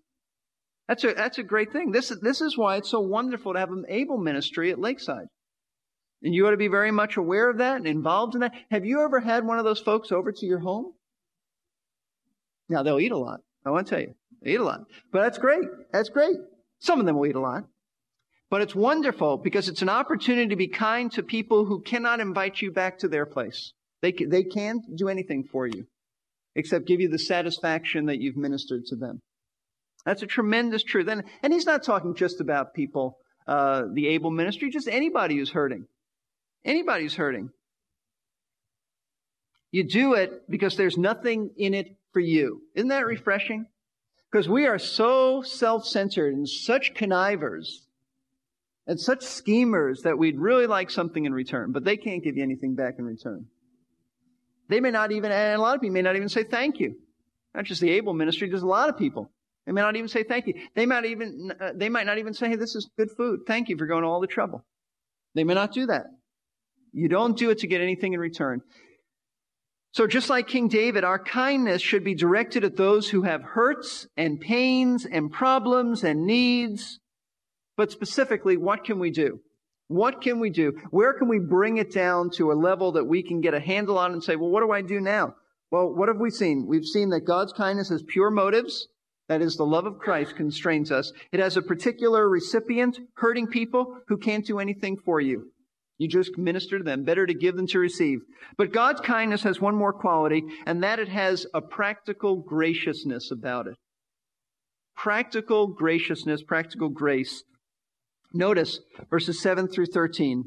That's 0.87 1.03
a, 1.03 1.13
that's 1.13 1.37
a 1.37 1.43
great 1.43 1.71
thing. 1.71 1.91
This, 1.91 2.11
this 2.21 2.41
is 2.41 2.57
why 2.57 2.77
it's 2.77 2.89
so 2.89 2.99
wonderful 2.99 3.53
to 3.53 3.59
have 3.59 3.69
an 3.69 3.85
able 3.87 4.17
ministry 4.17 4.71
at 4.71 4.79
Lakeside. 4.79 5.27
And 6.21 6.33
you 6.33 6.45
ought 6.47 6.51
to 6.51 6.57
be 6.57 6.67
very 6.67 6.91
much 6.91 7.17
aware 7.17 7.49
of 7.49 7.57
that 7.57 7.77
and 7.77 7.87
involved 7.87 8.35
in 8.35 8.41
that. 8.41 8.53
Have 8.71 8.85
you 8.85 9.03
ever 9.03 9.19
had 9.19 9.45
one 9.45 9.57
of 9.57 9.65
those 9.65 9.79
folks 9.79 10.11
over 10.11 10.31
to 10.31 10.45
your 10.45 10.59
home? 10.59 10.93
Now 12.67 12.83
they'll 12.83 12.99
eat 12.99 13.11
a 13.11 13.17
lot. 13.17 13.39
I 13.65 13.71
want 13.71 13.87
to 13.87 13.95
tell 13.95 14.01
you. 14.01 14.15
They 14.41 14.51
eat 14.51 14.59
a 14.59 14.63
lot. 14.63 14.81
But 15.11 15.21
that's 15.21 15.37
great. 15.37 15.65
That's 15.91 16.09
great. 16.09 16.35
Some 16.79 16.99
of 16.99 17.05
them 17.05 17.17
will 17.17 17.27
eat 17.27 17.35
a 17.35 17.41
lot. 17.41 17.65
But 18.49 18.61
it's 18.61 18.75
wonderful 18.75 19.37
because 19.37 19.69
it's 19.69 19.81
an 19.81 19.89
opportunity 19.89 20.49
to 20.49 20.55
be 20.55 20.67
kind 20.67 21.11
to 21.13 21.23
people 21.23 21.65
who 21.65 21.81
cannot 21.81 22.19
invite 22.19 22.61
you 22.61 22.71
back 22.71 22.99
to 22.99 23.07
their 23.07 23.25
place. 23.25 23.73
They, 24.01 24.11
they 24.11 24.43
can't 24.43 24.83
do 24.95 25.07
anything 25.07 25.43
for 25.43 25.67
you 25.67 25.85
except 26.55 26.87
give 26.87 26.99
you 26.99 27.09
the 27.09 27.19
satisfaction 27.19 28.07
that 28.07 28.19
you've 28.19 28.37
ministered 28.37 28.85
to 28.85 28.95
them. 28.95 29.21
That's 30.05 30.23
a 30.23 30.27
tremendous 30.27 30.83
truth. 30.83 31.07
And, 31.07 31.23
and 31.43 31.53
he's 31.53 31.65
not 31.65 31.83
talking 31.83 32.15
just 32.15 32.41
about 32.41 32.73
people, 32.73 33.17
uh, 33.47 33.83
the 33.93 34.07
able 34.07 34.31
ministry, 34.31 34.71
just 34.71 34.87
anybody 34.87 35.37
who's 35.37 35.51
hurting. 35.51 35.85
Anybody 36.65 37.03
who's 37.03 37.15
hurting. 37.15 37.51
You 39.71 39.83
do 39.83 40.13
it 40.13 40.49
because 40.49 40.75
there's 40.75 40.97
nothing 40.97 41.51
in 41.57 41.73
it 41.73 41.95
for 42.11 42.19
you. 42.19 42.61
Isn't 42.75 42.89
that 42.89 43.05
refreshing? 43.05 43.67
Because 44.31 44.49
we 44.49 44.65
are 44.65 44.79
so 44.79 45.41
self-centered 45.41 46.33
and 46.33 46.47
such 46.47 46.93
connivers 46.93 47.85
and 48.87 48.99
such 48.99 49.23
schemers 49.23 50.01
that 50.01 50.17
we'd 50.17 50.39
really 50.39 50.67
like 50.67 50.89
something 50.89 51.25
in 51.25 51.33
return, 51.33 51.71
but 51.71 51.83
they 51.83 51.97
can't 51.97 52.23
give 52.23 52.37
you 52.37 52.43
anything 52.43 52.75
back 52.75 52.95
in 52.97 53.05
return. 53.05 53.45
They 54.67 54.79
may 54.79 54.91
not 54.91 55.11
even, 55.11 55.31
and 55.31 55.59
a 55.59 55.61
lot 55.61 55.75
of 55.75 55.81
people 55.81 55.93
may 55.93 56.01
not 56.01 56.15
even 56.15 56.29
say 56.29 56.43
thank 56.43 56.79
you. 56.79 56.95
Not 57.53 57.65
just 57.65 57.81
the 57.81 57.91
able 57.91 58.13
ministry, 58.13 58.49
there's 58.49 58.63
a 58.63 58.67
lot 58.67 58.89
of 58.89 58.97
people. 58.97 59.31
They 59.65 59.71
may 59.71 59.81
not 59.81 59.95
even 59.95 60.07
say 60.07 60.23
thank 60.23 60.47
you. 60.47 60.55
They 60.75 60.85
might 60.85 61.05
even, 61.05 61.51
uh, 61.59 61.71
they 61.75 61.89
might 61.89 62.05
not 62.05 62.17
even 62.17 62.33
say, 62.33 62.49
hey, 62.49 62.55
this 62.55 62.75
is 62.75 62.89
good 62.97 63.11
food. 63.11 63.41
Thank 63.45 63.69
you 63.69 63.77
for 63.77 63.85
going 63.85 64.03
to 64.03 64.07
all 64.07 64.21
the 64.21 64.27
trouble. 64.27 64.65
They 65.35 65.43
may 65.43 65.53
not 65.53 65.73
do 65.73 65.85
that. 65.87 66.05
You 66.91 67.07
don't 67.07 67.37
do 67.37 67.49
it 67.49 67.59
to 67.59 67.67
get 67.67 67.81
anything 67.81 68.13
in 68.13 68.19
return. 68.19 68.61
So 69.91 70.05
just 70.05 70.29
like 70.29 70.47
King 70.47 70.67
David, 70.67 71.03
our 71.03 71.17
kindness 71.17 71.81
should 71.81 72.03
be 72.03 72.13
directed 72.13 72.63
at 72.63 72.77
those 72.77 73.09
who 73.09 73.23
have 73.23 73.41
hurts 73.41 74.07
and 74.15 74.39
pains 74.39 75.05
and 75.05 75.31
problems 75.31 76.03
and 76.03 76.25
needs. 76.25 76.99
But 77.75 77.91
specifically, 77.91 78.55
what 78.55 78.83
can 78.83 78.99
we 78.99 79.09
do? 79.09 79.39
What 79.87 80.21
can 80.21 80.39
we 80.39 80.51
do? 80.51 80.73
Where 80.91 81.13
can 81.13 81.27
we 81.27 81.39
bring 81.39 81.77
it 81.77 81.91
down 81.91 82.29
to 82.35 82.51
a 82.51 82.53
level 82.53 82.91
that 82.91 83.07
we 83.07 83.23
can 83.23 83.41
get 83.41 83.55
a 83.55 83.59
handle 83.59 83.97
on 83.97 84.13
and 84.13 84.23
say, 84.23 84.35
well, 84.35 84.51
what 84.51 84.61
do 84.61 84.71
I 84.71 84.83
do 84.83 84.99
now? 84.99 85.33
Well, 85.71 85.91
what 85.93 86.07
have 86.07 86.19
we 86.19 86.29
seen? 86.29 86.67
We've 86.67 86.85
seen 86.85 87.09
that 87.09 87.21
God's 87.21 87.53
kindness 87.53 87.89
has 87.89 88.03
pure 88.03 88.29
motives. 88.29 88.87
That 89.27 89.41
is, 89.41 89.55
the 89.55 89.65
love 89.65 89.85
of 89.85 89.97
Christ 89.97 90.35
constrains 90.35 90.91
us. 90.91 91.11
It 91.31 91.39
has 91.39 91.57
a 91.57 91.61
particular 91.61 92.29
recipient, 92.29 92.99
hurting 93.15 93.47
people 93.47 93.97
who 94.07 94.17
can't 94.17 94.45
do 94.45 94.59
anything 94.59 94.97
for 94.97 95.19
you. 95.19 95.51
You 95.99 96.07
just 96.07 96.37
minister 96.37 96.77
to 96.77 96.83
them. 96.83 97.03
Better 97.03 97.25
to 97.25 97.33
give 97.33 97.57
than 97.57 97.67
to 97.67 97.79
receive. 97.79 98.21
But 98.57 98.71
God's 98.71 99.01
kindness 99.01 99.43
has 99.43 99.59
one 99.59 99.75
more 99.75 99.93
quality, 99.93 100.43
and 100.65 100.81
that 100.81 100.97
it 100.97 101.09
has 101.09 101.45
a 101.53 101.61
practical 101.61 102.37
graciousness 102.37 103.31
about 103.31 103.67
it. 103.67 103.75
Practical 104.95 105.67
graciousness, 105.67 106.41
practical 106.41 106.87
grace. 106.89 107.43
Notice 108.33 108.79
verses 109.09 109.41
7 109.41 109.67
through 109.67 109.87
13. 109.87 110.45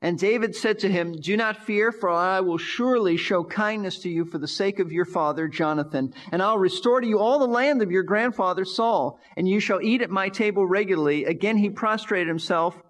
And 0.00 0.18
David 0.18 0.54
said 0.54 0.78
to 0.78 0.88
him, 0.88 1.12
Do 1.12 1.36
not 1.36 1.64
fear, 1.64 1.90
for 1.90 2.08
I 2.08 2.40
will 2.40 2.56
surely 2.56 3.16
show 3.16 3.42
kindness 3.42 3.98
to 4.00 4.08
you 4.08 4.24
for 4.24 4.38
the 4.38 4.48
sake 4.48 4.78
of 4.78 4.92
your 4.92 5.04
father 5.04 5.48
Jonathan. 5.48 6.14
And 6.30 6.40
I'll 6.40 6.58
restore 6.58 7.00
to 7.00 7.06
you 7.06 7.18
all 7.18 7.40
the 7.40 7.46
land 7.46 7.82
of 7.82 7.90
your 7.90 8.04
grandfather 8.04 8.64
Saul, 8.64 9.18
and 9.36 9.48
you 9.48 9.60
shall 9.60 9.82
eat 9.82 10.00
at 10.00 10.08
my 10.08 10.28
table 10.28 10.64
regularly. 10.64 11.24
Again 11.24 11.56
he 11.58 11.68
prostrated 11.68 12.28
himself 12.28 12.80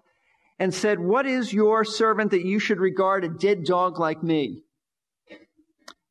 and 0.59 0.73
said, 0.73 0.99
What 0.99 1.25
is 1.25 1.53
your 1.53 1.83
servant 1.85 2.31
that 2.31 2.45
you 2.45 2.59
should 2.59 2.79
regard 2.79 3.23
a 3.23 3.29
dead 3.29 3.63
dog 3.63 3.99
like 3.99 4.21
me? 4.21 4.61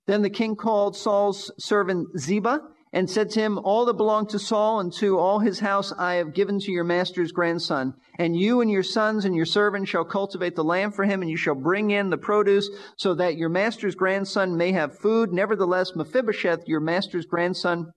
Then 0.06 0.22
the 0.22 0.30
king 0.30 0.56
called 0.56 0.96
Saul's 0.96 1.52
servant 1.58 2.18
Ziba 2.18 2.62
and 2.94 3.10
said 3.10 3.28
to 3.30 3.40
him, 3.40 3.58
All 3.58 3.84
that 3.84 3.98
belonged 3.98 4.30
to 4.30 4.38
Saul 4.38 4.80
and 4.80 4.90
to 4.94 5.18
all 5.18 5.38
his 5.38 5.60
house 5.60 5.92
I 5.98 6.14
have 6.14 6.32
given 6.32 6.58
to 6.60 6.72
your 6.72 6.84
master's 6.84 7.30
grandson. 7.30 7.92
And 8.18 8.34
you 8.34 8.62
and 8.62 8.70
your 8.70 8.82
sons 8.82 9.26
and 9.26 9.36
your 9.36 9.44
servants 9.44 9.90
shall 9.90 10.06
cultivate 10.06 10.56
the 10.56 10.64
land 10.64 10.94
for 10.94 11.04
him, 11.04 11.20
and 11.20 11.30
you 11.30 11.36
shall 11.36 11.54
bring 11.54 11.90
in 11.90 12.08
the 12.08 12.16
produce, 12.16 12.70
so 12.96 13.14
that 13.16 13.36
your 13.36 13.50
master's 13.50 13.94
grandson 13.94 14.56
may 14.56 14.72
have 14.72 14.98
food. 14.98 15.30
Nevertheless, 15.30 15.94
Mephibosheth, 15.94 16.66
your 16.66 16.80
master's 16.80 17.26
grandson, 17.26 17.92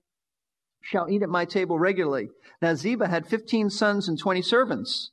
shall 0.82 1.08
eat 1.08 1.22
at 1.22 1.30
my 1.30 1.46
table 1.46 1.78
regularly. 1.78 2.28
Now 2.60 2.74
Ziba 2.74 3.08
had 3.08 3.26
fifteen 3.26 3.70
sons 3.70 4.06
and 4.06 4.18
twenty 4.18 4.42
servants. 4.42 5.11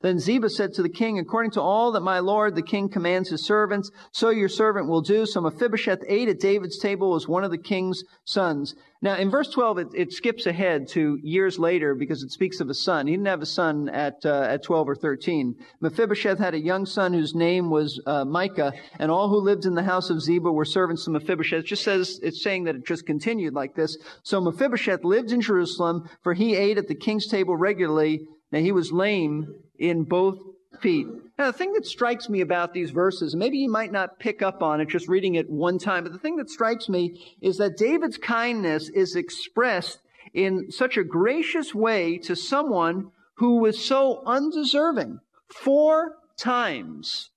Then 0.00 0.18
Ziba 0.18 0.50
said 0.50 0.72
to 0.74 0.82
the 0.82 0.88
king, 0.88 1.18
According 1.18 1.52
to 1.52 1.60
all 1.60 1.92
that 1.92 2.00
my 2.00 2.18
lord 2.18 2.54
the 2.54 2.62
king 2.62 2.88
commands 2.88 3.30
his 3.30 3.44
servants, 3.44 3.90
so 4.12 4.30
your 4.30 4.48
servant 4.48 4.88
will 4.88 5.02
do. 5.02 5.26
So 5.26 5.40
Mephibosheth 5.40 6.02
ate 6.06 6.28
at 6.28 6.40
David's 6.40 6.78
table 6.78 7.14
as 7.14 7.28
one 7.28 7.44
of 7.44 7.50
the 7.50 7.58
king's 7.58 8.02
sons. 8.24 8.74
Now, 9.00 9.14
in 9.14 9.30
verse 9.30 9.48
12, 9.50 9.78
it, 9.78 9.86
it 9.94 10.12
skips 10.12 10.46
ahead 10.46 10.88
to 10.88 11.18
years 11.22 11.56
later 11.56 11.94
because 11.94 12.24
it 12.24 12.32
speaks 12.32 12.58
of 12.58 12.68
a 12.68 12.74
son. 12.74 13.06
He 13.06 13.12
didn't 13.12 13.28
have 13.28 13.42
a 13.42 13.46
son 13.46 13.88
at, 13.88 14.16
uh, 14.24 14.46
at 14.50 14.64
12 14.64 14.88
or 14.88 14.96
13. 14.96 15.54
Mephibosheth 15.80 16.40
had 16.40 16.54
a 16.54 16.60
young 16.60 16.84
son 16.84 17.12
whose 17.12 17.32
name 17.32 17.70
was 17.70 18.00
uh, 18.06 18.24
Micah, 18.24 18.72
and 18.98 19.12
all 19.12 19.28
who 19.28 19.36
lived 19.36 19.66
in 19.66 19.74
the 19.74 19.84
house 19.84 20.10
of 20.10 20.20
Ziba 20.20 20.50
were 20.50 20.64
servants 20.64 21.04
to 21.04 21.12
Mephibosheth. 21.12 21.60
It 21.60 21.66
just 21.66 21.84
says, 21.84 22.18
it's 22.24 22.42
saying 22.42 22.64
that 22.64 22.74
it 22.74 22.86
just 22.86 23.06
continued 23.06 23.54
like 23.54 23.76
this. 23.76 23.96
So 24.24 24.40
Mephibosheth 24.40 25.04
lived 25.04 25.30
in 25.30 25.40
Jerusalem, 25.42 26.08
for 26.24 26.34
he 26.34 26.56
ate 26.56 26.78
at 26.78 26.88
the 26.88 26.96
king's 26.96 27.28
table 27.28 27.56
regularly. 27.56 28.26
Now, 28.50 28.58
he 28.58 28.72
was 28.72 28.90
lame 28.90 29.46
in 29.78 30.04
both 30.04 30.38
feet. 30.80 31.06
Now, 31.38 31.46
the 31.46 31.56
thing 31.56 31.72
that 31.74 31.86
strikes 31.86 32.28
me 32.28 32.40
about 32.40 32.72
these 32.72 32.90
verses, 32.90 33.34
maybe 33.34 33.58
you 33.58 33.70
might 33.70 33.92
not 33.92 34.18
pick 34.18 34.42
up 34.42 34.62
on 34.62 34.80
it 34.80 34.88
just 34.88 35.08
reading 35.08 35.34
it 35.34 35.48
one 35.48 35.78
time, 35.78 36.04
but 36.04 36.12
the 36.12 36.18
thing 36.18 36.36
that 36.36 36.50
strikes 36.50 36.88
me 36.88 37.36
is 37.40 37.58
that 37.58 37.76
David's 37.76 38.18
kindness 38.18 38.88
is 38.88 39.16
expressed 39.16 40.00
in 40.34 40.70
such 40.70 40.96
a 40.96 41.04
gracious 41.04 41.74
way 41.74 42.18
to 42.18 42.36
someone 42.36 43.10
who 43.36 43.56
was 43.60 43.82
so 43.82 44.22
undeserving. 44.26 45.20
Four 45.48 46.16
times 46.36 47.30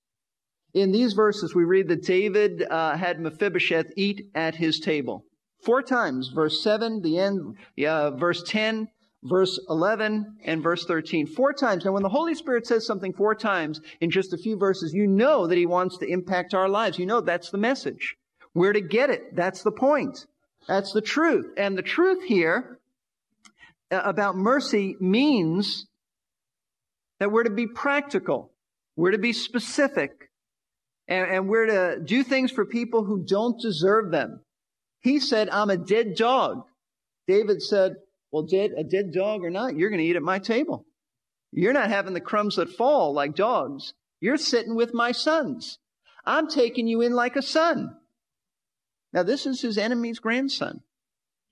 in 0.74 0.92
these 0.92 1.12
verses, 1.12 1.54
we 1.54 1.64
read 1.64 1.88
that 1.88 2.02
David 2.02 2.64
uh, 2.68 2.96
had 2.96 3.20
Mephibosheth 3.20 3.92
eat 3.96 4.30
at 4.34 4.56
his 4.56 4.80
table. 4.80 5.24
Four 5.62 5.82
times. 5.82 6.28
Verse 6.28 6.62
7, 6.62 7.02
the 7.02 7.18
end, 7.18 7.56
uh, 7.86 8.10
verse 8.12 8.42
10, 8.42 8.88
verse 9.24 9.58
11 9.68 10.38
and 10.44 10.62
verse 10.62 10.84
13. 10.84 11.26
Four 11.26 11.52
times. 11.52 11.84
Now, 11.84 11.92
when 11.92 12.02
the 12.02 12.08
Holy 12.08 12.34
Spirit 12.34 12.66
says 12.66 12.86
something 12.86 13.12
four 13.12 13.34
times 13.34 13.80
in 14.00 14.10
just 14.10 14.32
a 14.32 14.38
few 14.38 14.56
verses, 14.56 14.92
you 14.92 15.06
know 15.06 15.46
that 15.46 15.58
He 15.58 15.66
wants 15.66 15.98
to 15.98 16.06
impact 16.06 16.54
our 16.54 16.68
lives. 16.68 16.98
You 16.98 17.06
know 17.06 17.20
that's 17.20 17.50
the 17.50 17.58
message. 17.58 18.16
Where 18.52 18.72
to 18.72 18.80
get 18.80 19.10
it. 19.10 19.34
That's 19.34 19.62
the 19.62 19.72
point. 19.72 20.26
That's 20.68 20.92
the 20.92 21.00
truth. 21.00 21.46
And 21.56 21.76
the 21.76 21.82
truth 21.82 22.22
here 22.24 22.78
uh, 23.90 24.02
about 24.04 24.36
mercy 24.36 24.96
means 25.00 25.86
that 27.18 27.30
we're 27.30 27.44
to 27.44 27.50
be 27.50 27.66
practical. 27.66 28.50
We're 28.96 29.12
to 29.12 29.18
be 29.18 29.32
specific. 29.32 30.30
And, 31.08 31.30
and 31.30 31.48
we're 31.48 31.66
to 31.66 32.00
do 32.00 32.22
things 32.22 32.50
for 32.50 32.64
people 32.64 33.04
who 33.04 33.24
don't 33.24 33.60
deserve 33.60 34.10
them. 34.10 34.40
He 35.00 35.18
said, 35.18 35.48
I'm 35.48 35.70
a 35.70 35.76
dead 35.76 36.14
dog. 36.14 36.64
David 37.26 37.62
said, 37.62 37.96
well, 38.32 38.42
dead, 38.44 38.72
a 38.76 38.82
dead 38.82 39.12
dog 39.12 39.44
or 39.44 39.50
not, 39.50 39.76
you're 39.76 39.90
going 39.90 40.00
to 40.00 40.06
eat 40.06 40.16
at 40.16 40.22
my 40.22 40.38
table. 40.38 40.86
You're 41.52 41.74
not 41.74 41.90
having 41.90 42.14
the 42.14 42.20
crumbs 42.20 42.56
that 42.56 42.70
fall 42.70 43.12
like 43.12 43.34
dogs. 43.34 43.92
You're 44.20 44.38
sitting 44.38 44.74
with 44.74 44.94
my 44.94 45.12
sons. 45.12 45.78
I'm 46.24 46.48
taking 46.48 46.88
you 46.88 47.02
in 47.02 47.12
like 47.12 47.36
a 47.36 47.42
son. 47.42 47.94
Now, 49.12 49.22
this 49.22 49.44
is 49.44 49.60
his 49.60 49.76
enemy's 49.76 50.18
grandson. 50.18 50.80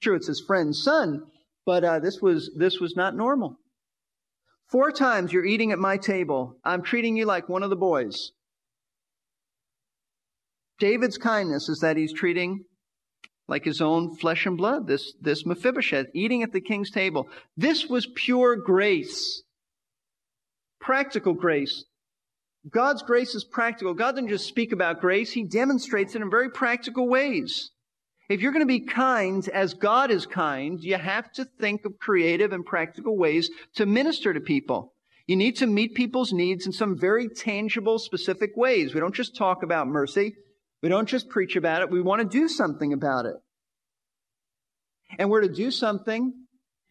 True, 0.00 0.16
it's 0.16 0.28
his 0.28 0.42
friend's 0.46 0.82
son, 0.82 1.24
but 1.66 1.84
uh, 1.84 1.98
this 1.98 2.20
was 2.22 2.50
this 2.56 2.80
was 2.80 2.96
not 2.96 3.14
normal. 3.14 3.58
Four 4.70 4.92
times 4.92 5.32
you're 5.32 5.44
eating 5.44 5.72
at 5.72 5.78
my 5.78 5.98
table. 5.98 6.56
I'm 6.64 6.82
treating 6.82 7.16
you 7.16 7.26
like 7.26 7.50
one 7.50 7.62
of 7.62 7.68
the 7.68 7.76
boys. 7.76 8.30
David's 10.78 11.18
kindness 11.18 11.68
is 11.68 11.80
that 11.80 11.98
he's 11.98 12.14
treating 12.14 12.64
like 13.50 13.64
his 13.64 13.80
own 13.82 14.14
flesh 14.14 14.46
and 14.46 14.56
blood, 14.56 14.86
this, 14.86 15.12
this 15.20 15.44
Mephibosheth, 15.44 16.06
eating 16.14 16.44
at 16.44 16.52
the 16.52 16.60
king's 16.60 16.90
table. 16.90 17.28
This 17.56 17.86
was 17.86 18.06
pure 18.14 18.54
grace. 18.54 19.42
Practical 20.80 21.34
grace. 21.34 21.84
God's 22.70 23.02
grace 23.02 23.34
is 23.34 23.44
practical. 23.44 23.92
God 23.92 24.12
doesn't 24.12 24.28
just 24.28 24.46
speak 24.46 24.70
about 24.70 25.00
grace, 25.00 25.32
He 25.32 25.42
demonstrates 25.42 26.14
it 26.14 26.22
in 26.22 26.30
very 26.30 26.50
practical 26.50 27.08
ways. 27.08 27.70
If 28.28 28.40
you're 28.40 28.52
going 28.52 28.62
to 28.62 28.66
be 28.66 28.86
kind 28.86 29.46
as 29.48 29.74
God 29.74 30.12
is 30.12 30.24
kind, 30.24 30.78
you 30.80 30.96
have 30.96 31.32
to 31.32 31.44
think 31.44 31.84
of 31.84 31.98
creative 31.98 32.52
and 32.52 32.64
practical 32.64 33.18
ways 33.18 33.50
to 33.74 33.84
minister 33.84 34.32
to 34.32 34.40
people. 34.40 34.94
You 35.26 35.34
need 35.34 35.56
to 35.56 35.66
meet 35.66 35.94
people's 35.94 36.32
needs 36.32 36.66
in 36.66 36.72
some 36.72 36.96
very 36.96 37.28
tangible, 37.28 37.98
specific 37.98 38.56
ways. 38.56 38.94
We 38.94 39.00
don't 39.00 39.14
just 39.14 39.34
talk 39.34 39.64
about 39.64 39.88
mercy. 39.88 40.36
We 40.82 40.88
don't 40.88 41.08
just 41.08 41.28
preach 41.28 41.56
about 41.56 41.82
it, 41.82 41.90
we 41.90 42.00
want 42.00 42.22
to 42.22 42.38
do 42.38 42.48
something 42.48 42.92
about 42.92 43.26
it. 43.26 43.36
And 45.18 45.28
we're 45.28 45.42
to 45.42 45.52
do 45.52 45.70
something 45.70 46.32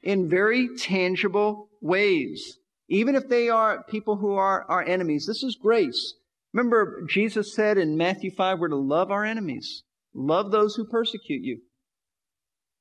in 0.01 0.29
very 0.29 0.69
tangible 0.77 1.69
ways, 1.81 2.57
even 2.89 3.15
if 3.15 3.27
they 3.27 3.49
are 3.49 3.83
people 3.83 4.17
who 4.17 4.33
are 4.33 4.65
our 4.69 4.83
enemies. 4.83 5.25
This 5.25 5.43
is 5.43 5.57
grace. 5.59 6.15
Remember, 6.53 7.03
Jesus 7.07 7.53
said 7.53 7.77
in 7.77 7.97
Matthew 7.97 8.31
5, 8.31 8.59
we're 8.59 8.69
to 8.69 8.75
love 8.75 9.11
our 9.11 9.23
enemies, 9.23 9.83
love 10.13 10.51
those 10.51 10.75
who 10.75 10.85
persecute 10.85 11.43
you, 11.43 11.59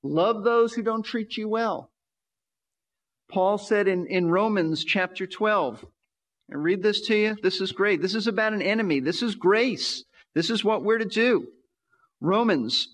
love 0.03 0.45
those 0.45 0.75
who 0.75 0.83
don't 0.83 1.03
treat 1.03 1.37
you 1.37 1.49
well. 1.49 1.91
Paul 3.31 3.59
said 3.59 3.89
in, 3.89 4.07
in 4.07 4.31
Romans 4.31 4.85
chapter 4.85 5.27
12, 5.27 5.85
and 6.49 6.63
read 6.63 6.83
this 6.83 7.03
to 7.03 7.15
you. 7.15 7.37
This 7.43 7.61
is 7.61 7.73
great. 7.73 8.01
This 8.01 8.15
is 8.15 8.27
about 8.27 8.55
an 8.55 8.63
enemy. 8.63 9.01
This 9.01 9.23
is 9.23 9.35
grace. 9.35 10.03
This 10.39 10.51
is 10.51 10.63
what 10.63 10.85
we're 10.85 10.99
to 10.99 11.05
do. 11.05 11.49
Romans 12.21 12.87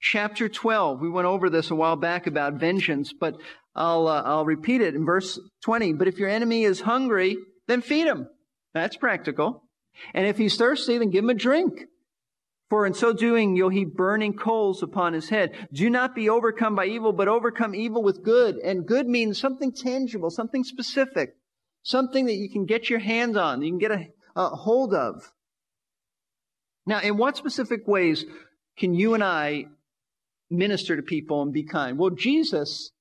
chapter 0.00 0.48
12. 0.48 0.98
We 0.98 1.10
went 1.10 1.26
over 1.26 1.50
this 1.50 1.70
a 1.70 1.74
while 1.74 1.96
back 1.96 2.26
about 2.26 2.54
vengeance, 2.54 3.12
but 3.12 3.34
I'll, 3.76 4.08
uh, 4.08 4.22
I'll 4.22 4.46
repeat 4.46 4.80
it 4.80 4.94
in 4.94 5.04
verse 5.04 5.38
20. 5.64 5.92
But 5.92 6.08
if 6.08 6.16
your 6.16 6.30
enemy 6.30 6.64
is 6.64 6.80
hungry, 6.80 7.36
then 7.66 7.82
feed 7.82 8.06
him. 8.06 8.28
That's 8.72 8.96
practical. 8.96 9.62
And 10.14 10.26
if 10.26 10.38
he's 10.38 10.56
thirsty, 10.56 10.96
then 10.96 11.10
give 11.10 11.22
him 11.22 11.28
a 11.28 11.34
drink. 11.34 11.84
For 12.70 12.86
in 12.86 12.94
so 12.94 13.12
doing, 13.12 13.54
you'll 13.54 13.68
heap 13.68 13.92
burning 13.92 14.32
coals 14.32 14.82
upon 14.82 15.12
his 15.12 15.28
head. 15.28 15.52
Do 15.70 15.90
not 15.90 16.14
be 16.14 16.30
overcome 16.30 16.74
by 16.74 16.86
evil, 16.86 17.12
but 17.12 17.28
overcome 17.28 17.74
evil 17.74 18.02
with 18.02 18.24
good. 18.24 18.56
And 18.56 18.86
good 18.86 19.06
means 19.06 19.38
something 19.38 19.70
tangible, 19.70 20.30
something 20.30 20.64
specific, 20.64 21.34
something 21.82 22.24
that 22.24 22.36
you 22.36 22.48
can 22.48 22.64
get 22.64 22.88
your 22.88 23.00
hands 23.00 23.36
on, 23.36 23.60
you 23.60 23.70
can 23.70 23.78
get 23.78 23.90
a, 23.90 24.06
a 24.34 24.48
hold 24.48 24.94
of. 24.94 25.30
Now, 26.88 27.00
in 27.00 27.18
what 27.18 27.36
specific 27.36 27.86
ways 27.86 28.24
can 28.78 28.94
you 28.94 29.12
and 29.12 29.22
I 29.22 29.66
minister 30.48 30.96
to 30.96 31.02
people 31.02 31.42
and 31.42 31.52
be 31.52 31.62
kind? 31.62 31.98
Well, 31.98 32.08
Jesus 32.08 32.92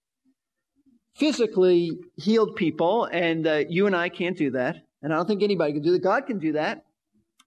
physically 1.16 1.92
healed 2.18 2.58
people, 2.58 3.06
and 3.06 3.48
uh, 3.48 3.64
you 3.70 3.88
and 3.88 3.96
I 3.96 4.10
can't 4.10 4.38
do 4.38 4.52
that. 4.52 4.76
And 5.02 5.14
I 5.14 5.16
don't 5.16 5.26
think 5.26 5.42
anybody 5.42 5.72
can 5.72 5.84
do 5.84 5.94
that. 5.94 6.04
God 6.04 6.28
can 6.28 6.38
do 6.38 6.52
that, 6.52 6.84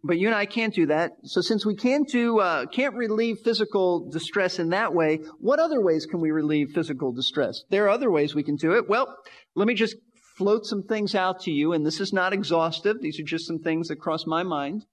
but 0.02 0.18
you 0.18 0.28
and 0.28 0.35
I 0.35 0.47
can't 0.47 0.75
do 0.75 0.87
that. 0.87 1.12
So 1.25 1.42
since 1.42 1.66
we 1.66 1.76
can't 1.76 2.09
do, 2.09 2.40
uh, 2.40 2.64
can't 2.64 2.94
relieve 2.94 3.40
physical 3.40 4.09
distress 4.09 4.59
in 4.59 4.70
that 4.70 4.94
way, 4.94 5.18
what 5.40 5.59
other 5.59 5.82
ways 5.82 6.06
can 6.06 6.23
we 6.23 6.30
relieve 6.30 6.70
physical 6.70 7.12
distress? 7.12 7.64
There 7.68 7.85
are 7.85 7.90
other 7.90 8.11
ways 8.11 8.35
we 8.35 8.44
can 8.44 8.56
do 8.56 8.73
it. 8.73 8.88
Well, 8.88 9.14
let 9.54 9.68
me 9.68 9.75
just 9.75 9.97
float 10.38 10.64
some 10.64 10.85
things 10.85 11.14
out 11.14 11.40
to 11.40 11.50
you, 11.50 11.75
and 11.75 11.85
this 11.85 12.00
is 12.00 12.14
not 12.14 12.32
exhaustive. 12.32 13.02
These 13.02 13.20
are 13.20 13.25
just 13.25 13.47
some 13.47 13.59
things 13.59 13.88
that 13.88 13.97
cross 13.97 14.26
my 14.26 14.42
mind. 14.42 14.87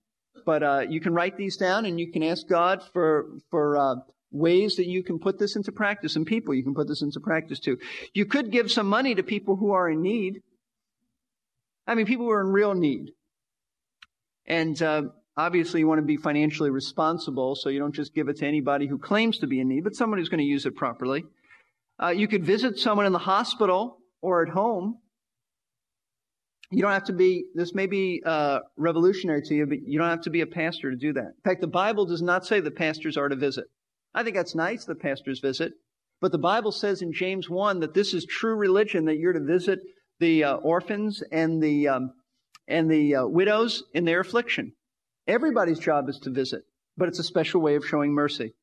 But 0.47 0.63
uh, 0.63 0.85
you 0.87 1.01
can 1.01 1.13
write 1.13 1.35
these 1.35 1.57
down 1.57 1.85
and 1.85 1.99
you 1.99 2.09
can 2.09 2.23
ask 2.23 2.47
God 2.47 2.81
for, 2.93 3.25
for 3.51 3.75
uh, 3.75 3.95
ways 4.31 4.77
that 4.77 4.87
you 4.87 5.03
can 5.03 5.19
put 5.19 5.37
this 5.37 5.57
into 5.57 5.73
practice 5.73 6.15
and 6.15 6.25
people 6.25 6.53
you 6.53 6.63
can 6.63 6.73
put 6.73 6.87
this 6.87 7.01
into 7.01 7.19
practice 7.19 7.59
too. 7.59 7.77
You 8.13 8.25
could 8.25 8.49
give 8.49 8.71
some 8.71 8.87
money 8.87 9.13
to 9.13 9.23
people 9.23 9.57
who 9.57 9.73
are 9.73 9.89
in 9.89 10.01
need. 10.01 10.41
I 11.85 11.95
mean, 11.95 12.05
people 12.05 12.23
who 12.27 12.31
are 12.31 12.39
in 12.39 12.47
real 12.47 12.73
need. 12.73 13.11
And 14.45 14.81
uh, 14.81 15.01
obviously, 15.35 15.81
you 15.81 15.87
want 15.89 15.99
to 15.99 16.05
be 16.05 16.15
financially 16.15 16.69
responsible, 16.69 17.55
so 17.55 17.67
you 17.67 17.79
don't 17.79 17.93
just 17.93 18.15
give 18.15 18.29
it 18.29 18.37
to 18.37 18.47
anybody 18.47 18.87
who 18.87 18.97
claims 18.97 19.39
to 19.39 19.47
be 19.47 19.59
in 19.59 19.67
need, 19.67 19.83
but 19.83 19.95
someone 19.95 20.17
who's 20.17 20.29
going 20.29 20.37
to 20.37 20.45
use 20.45 20.65
it 20.65 20.77
properly. 20.77 21.25
Uh, 22.01 22.07
you 22.07 22.29
could 22.29 22.45
visit 22.45 22.79
someone 22.79 23.05
in 23.05 23.11
the 23.11 23.19
hospital 23.19 23.97
or 24.21 24.43
at 24.43 24.53
home. 24.53 24.99
You 26.69 26.81
don't 26.81 26.91
have 26.91 27.05
to 27.05 27.13
be, 27.13 27.45
this 27.55 27.74
may 27.74 27.88
be 27.88 28.21
uh, 28.25 28.59
revolutionary 28.75 29.41
to 29.43 29.55
you, 29.55 29.65
but 29.65 29.88
you 29.88 29.97
don't 29.97 30.09
have 30.09 30.21
to 30.21 30.29
be 30.29 30.41
a 30.41 30.47
pastor 30.47 30.91
to 30.91 30.97
do 30.97 31.13
that. 31.13 31.27
In 31.27 31.41
fact, 31.43 31.62
the 31.62 31.67
Bible 31.67 32.05
does 32.05 32.21
not 32.21 32.45
say 32.45 32.59
the 32.59 32.71
pastors 32.71 33.15
are 33.15 33.29
to 33.29 33.38
visit. 33.38 33.65
I 34.13 34.24
think 34.24 34.36
that's 34.36 34.55
nice 34.55 34.83
that 34.86 35.00
pastors 35.00 35.39
visit, 35.39 35.74
but 36.19 36.31
the 36.31 36.38
Bible 36.38 36.71
says 36.71 37.01
in 37.01 37.13
James 37.13 37.50
1 37.50 37.79
that 37.79 37.93
this 37.93 38.13
is 38.13 38.25
true 38.25 38.55
religion, 38.55 39.05
that 39.05 39.17
you're 39.17 39.33
to 39.33 39.39
visit 39.39 39.79
the 40.19 40.43
uh, 40.43 40.55
orphans 40.55 41.24
and 41.31 41.63
the, 41.63 41.88
um, 41.88 42.12
and 42.67 42.91
the 42.91 43.15
uh, 43.15 43.27
widows 43.27 43.83
in 43.93 44.03
their 44.03 44.19
affliction. 44.19 44.74
Everybody's 45.25 45.79
job 45.79 46.09
is 46.09 46.19
to 46.19 46.31
visit, 46.31 46.63
but 46.97 47.07
it's 47.07 47.19
a 47.19 47.24
special 47.24 47.62
way 47.62 47.75
of 47.75 47.86
showing 47.86 48.12
mercy. 48.12 48.53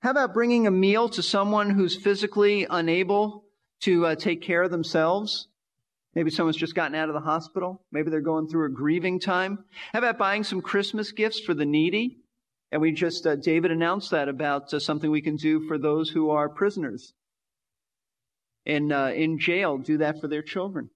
How 0.00 0.10
about 0.10 0.34
bringing 0.34 0.66
a 0.66 0.70
meal 0.70 1.08
to 1.10 1.22
someone 1.22 1.70
who's 1.70 1.96
physically 1.96 2.66
unable 2.68 3.44
to 3.80 4.06
uh, 4.06 4.14
take 4.14 4.42
care 4.42 4.62
of 4.62 4.70
themselves? 4.70 5.48
Maybe 6.14 6.30
someone's 6.30 6.56
just 6.56 6.74
gotten 6.74 6.94
out 6.94 7.08
of 7.08 7.14
the 7.14 7.20
hospital. 7.20 7.82
Maybe 7.90 8.10
they're 8.10 8.20
going 8.20 8.48
through 8.48 8.66
a 8.66 8.70
grieving 8.70 9.18
time. 9.18 9.64
How 9.92 9.98
about 9.98 10.18
buying 10.18 10.44
some 10.44 10.62
Christmas 10.62 11.12
gifts 11.12 11.40
for 11.40 11.54
the 11.54 11.66
needy? 11.66 12.18
And 12.70 12.80
we 12.80 12.92
just, 12.92 13.26
uh, 13.26 13.36
David 13.36 13.70
announced 13.70 14.10
that 14.10 14.28
about 14.28 14.72
uh, 14.72 14.78
something 14.78 15.10
we 15.10 15.22
can 15.22 15.36
do 15.36 15.66
for 15.66 15.78
those 15.78 16.10
who 16.10 16.30
are 16.30 16.48
prisoners 16.48 17.12
in, 18.64 18.92
uh, 18.92 19.08
in 19.08 19.38
jail. 19.38 19.78
Do 19.78 19.98
that 19.98 20.20
for 20.20 20.28
their 20.28 20.42
children. 20.42 20.90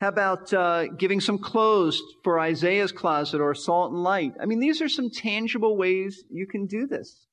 How 0.00 0.08
about 0.08 0.52
uh, 0.52 0.88
giving 0.88 1.20
some 1.20 1.38
clothes 1.38 2.02
for 2.24 2.40
Isaiah's 2.40 2.90
closet 2.90 3.40
or 3.40 3.54
salt 3.54 3.92
and 3.92 4.02
light? 4.02 4.32
I 4.40 4.46
mean, 4.46 4.58
these 4.58 4.82
are 4.82 4.88
some 4.88 5.10
tangible 5.10 5.76
ways 5.76 6.24
you 6.28 6.46
can 6.46 6.66
do 6.66 6.88
this. 6.88 7.26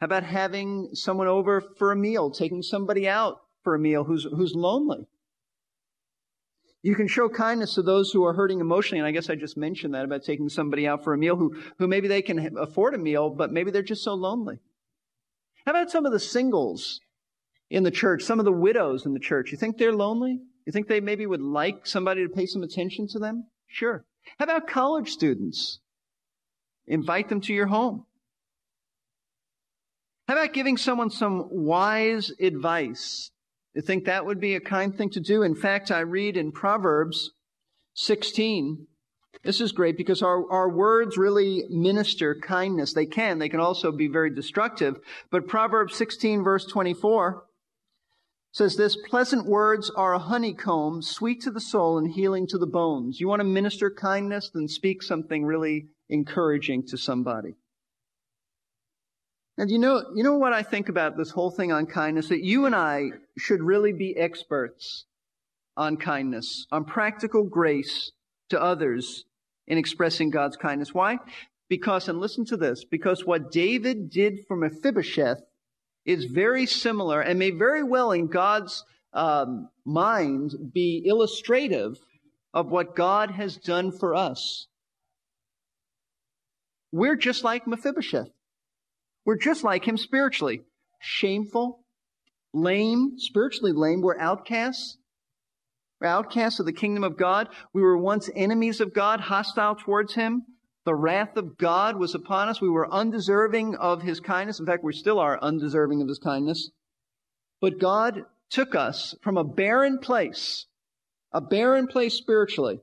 How 0.00 0.04
about 0.04 0.24
having 0.24 0.90
someone 0.92 1.26
over 1.26 1.60
for 1.60 1.90
a 1.90 1.96
meal, 1.96 2.30
taking 2.30 2.62
somebody 2.62 3.08
out 3.08 3.40
for 3.62 3.74
a 3.74 3.78
meal 3.78 4.04
who's, 4.04 4.24
who's 4.24 4.54
lonely? 4.54 5.06
You 6.82 6.94
can 6.94 7.08
show 7.08 7.28
kindness 7.28 7.74
to 7.74 7.82
those 7.82 8.12
who 8.12 8.24
are 8.24 8.34
hurting 8.34 8.60
emotionally. 8.60 9.00
And 9.00 9.08
I 9.08 9.10
guess 9.10 9.28
I 9.28 9.34
just 9.34 9.56
mentioned 9.56 9.94
that 9.94 10.04
about 10.04 10.22
taking 10.22 10.48
somebody 10.48 10.86
out 10.86 11.02
for 11.02 11.14
a 11.14 11.18
meal 11.18 11.34
who, 11.34 11.60
who 11.78 11.88
maybe 11.88 12.06
they 12.06 12.22
can 12.22 12.56
afford 12.58 12.94
a 12.94 12.98
meal, 12.98 13.30
but 13.30 13.52
maybe 13.52 13.70
they're 13.70 13.82
just 13.82 14.04
so 14.04 14.14
lonely. 14.14 14.60
How 15.64 15.72
about 15.72 15.90
some 15.90 16.06
of 16.06 16.12
the 16.12 16.20
singles 16.20 17.00
in 17.70 17.82
the 17.82 17.90
church, 17.90 18.22
some 18.22 18.38
of 18.38 18.44
the 18.44 18.52
widows 18.52 19.04
in 19.04 19.14
the 19.14 19.18
church? 19.18 19.50
You 19.50 19.58
think 19.58 19.78
they're 19.78 19.92
lonely? 19.92 20.40
You 20.64 20.72
think 20.72 20.86
they 20.86 21.00
maybe 21.00 21.26
would 21.26 21.42
like 21.42 21.86
somebody 21.86 22.22
to 22.22 22.32
pay 22.32 22.46
some 22.46 22.62
attention 22.62 23.08
to 23.08 23.18
them? 23.18 23.46
Sure. 23.66 24.04
How 24.38 24.44
about 24.44 24.68
college 24.68 25.10
students? 25.10 25.80
Invite 26.86 27.28
them 27.28 27.40
to 27.42 27.52
your 27.52 27.66
home. 27.66 28.05
How 30.26 30.34
about 30.34 30.52
giving 30.52 30.76
someone 30.76 31.10
some 31.10 31.46
wise 31.50 32.32
advice? 32.40 33.30
You 33.74 33.82
think 33.82 34.06
that 34.06 34.26
would 34.26 34.40
be 34.40 34.56
a 34.56 34.60
kind 34.60 34.96
thing 34.96 35.10
to 35.10 35.20
do? 35.20 35.42
In 35.42 35.54
fact, 35.54 35.92
I 35.92 36.00
read 36.00 36.36
in 36.36 36.50
Proverbs 36.50 37.30
16. 37.94 38.86
This 39.44 39.60
is 39.60 39.70
great 39.70 39.96
because 39.96 40.22
our, 40.22 40.50
our 40.50 40.68
words 40.68 41.16
really 41.16 41.64
minister 41.68 42.34
kindness. 42.34 42.92
They 42.92 43.06
can. 43.06 43.38
They 43.38 43.48
can 43.48 43.60
also 43.60 43.92
be 43.92 44.08
very 44.08 44.34
destructive. 44.34 44.96
But 45.30 45.46
Proverbs 45.46 45.94
16 45.94 46.42
verse 46.42 46.66
24 46.66 47.44
says 48.50 48.76
this, 48.76 48.96
pleasant 48.96 49.46
words 49.46 49.90
are 49.90 50.14
a 50.14 50.18
honeycomb, 50.18 51.02
sweet 51.02 51.42
to 51.42 51.50
the 51.52 51.60
soul 51.60 51.98
and 51.98 52.10
healing 52.10 52.48
to 52.48 52.58
the 52.58 52.66
bones. 52.66 53.20
You 53.20 53.28
want 53.28 53.40
to 53.40 53.44
minister 53.44 53.90
kindness? 53.90 54.50
Then 54.52 54.66
speak 54.66 55.02
something 55.02 55.44
really 55.44 55.88
encouraging 56.08 56.86
to 56.88 56.96
somebody. 56.96 57.54
And 59.58 59.70
you 59.70 59.78
know, 59.78 60.04
you 60.14 60.22
know 60.22 60.36
what 60.36 60.52
I 60.52 60.62
think 60.62 60.88
about 60.88 61.16
this 61.16 61.30
whole 61.30 61.50
thing 61.50 61.72
on 61.72 61.86
kindness? 61.86 62.28
That 62.28 62.44
you 62.44 62.66
and 62.66 62.74
I 62.74 63.10
should 63.38 63.62
really 63.62 63.92
be 63.92 64.16
experts 64.16 65.06
on 65.76 65.96
kindness, 65.96 66.66
on 66.70 66.84
practical 66.84 67.44
grace 67.44 68.12
to 68.50 68.60
others 68.60 69.24
in 69.66 69.78
expressing 69.78 70.30
God's 70.30 70.56
kindness. 70.56 70.92
Why? 70.92 71.18
Because, 71.68 72.08
and 72.08 72.20
listen 72.20 72.44
to 72.46 72.56
this, 72.56 72.84
because 72.84 73.24
what 73.24 73.50
David 73.50 74.10
did 74.10 74.46
for 74.46 74.56
Mephibosheth 74.56 75.40
is 76.04 76.26
very 76.26 76.66
similar 76.66 77.20
and 77.20 77.38
may 77.38 77.50
very 77.50 77.82
well 77.82 78.12
in 78.12 78.28
God's 78.28 78.84
um, 79.12 79.68
mind 79.84 80.54
be 80.72 81.02
illustrative 81.04 81.98
of 82.54 82.70
what 82.70 82.94
God 82.94 83.32
has 83.32 83.56
done 83.56 83.90
for 83.90 84.14
us. 84.14 84.66
We're 86.92 87.16
just 87.16 87.42
like 87.42 87.66
Mephibosheth. 87.66 88.30
We're 89.26 89.36
just 89.36 89.64
like 89.64 89.86
him 89.86 89.96
spiritually. 89.96 90.62
Shameful, 91.00 91.84
lame, 92.54 93.18
spiritually 93.18 93.72
lame. 93.72 94.00
We're 94.00 94.18
outcasts. 94.18 94.96
We're 96.00 96.06
outcasts 96.06 96.60
of 96.60 96.66
the 96.66 96.72
kingdom 96.72 97.02
of 97.02 97.18
God. 97.18 97.48
We 97.74 97.82
were 97.82 97.98
once 97.98 98.30
enemies 98.34 98.80
of 98.80 98.94
God, 98.94 99.20
hostile 99.20 99.74
towards 99.74 100.14
him. 100.14 100.44
The 100.84 100.94
wrath 100.94 101.36
of 101.36 101.58
God 101.58 101.96
was 101.96 102.14
upon 102.14 102.48
us. 102.48 102.60
We 102.60 102.70
were 102.70 102.88
undeserving 102.90 103.74
of 103.74 104.02
his 104.02 104.20
kindness. 104.20 104.60
In 104.60 104.66
fact, 104.66 104.84
we 104.84 104.92
still 104.92 105.18
are 105.18 105.42
undeserving 105.42 106.00
of 106.00 106.08
his 106.08 106.20
kindness. 106.20 106.70
But 107.60 107.80
God 107.80 108.22
took 108.50 108.76
us 108.76 109.16
from 109.22 109.36
a 109.36 109.44
barren 109.44 109.98
place, 109.98 110.66
a 111.32 111.40
barren 111.40 111.88
place 111.88 112.14
spiritually, 112.14 112.78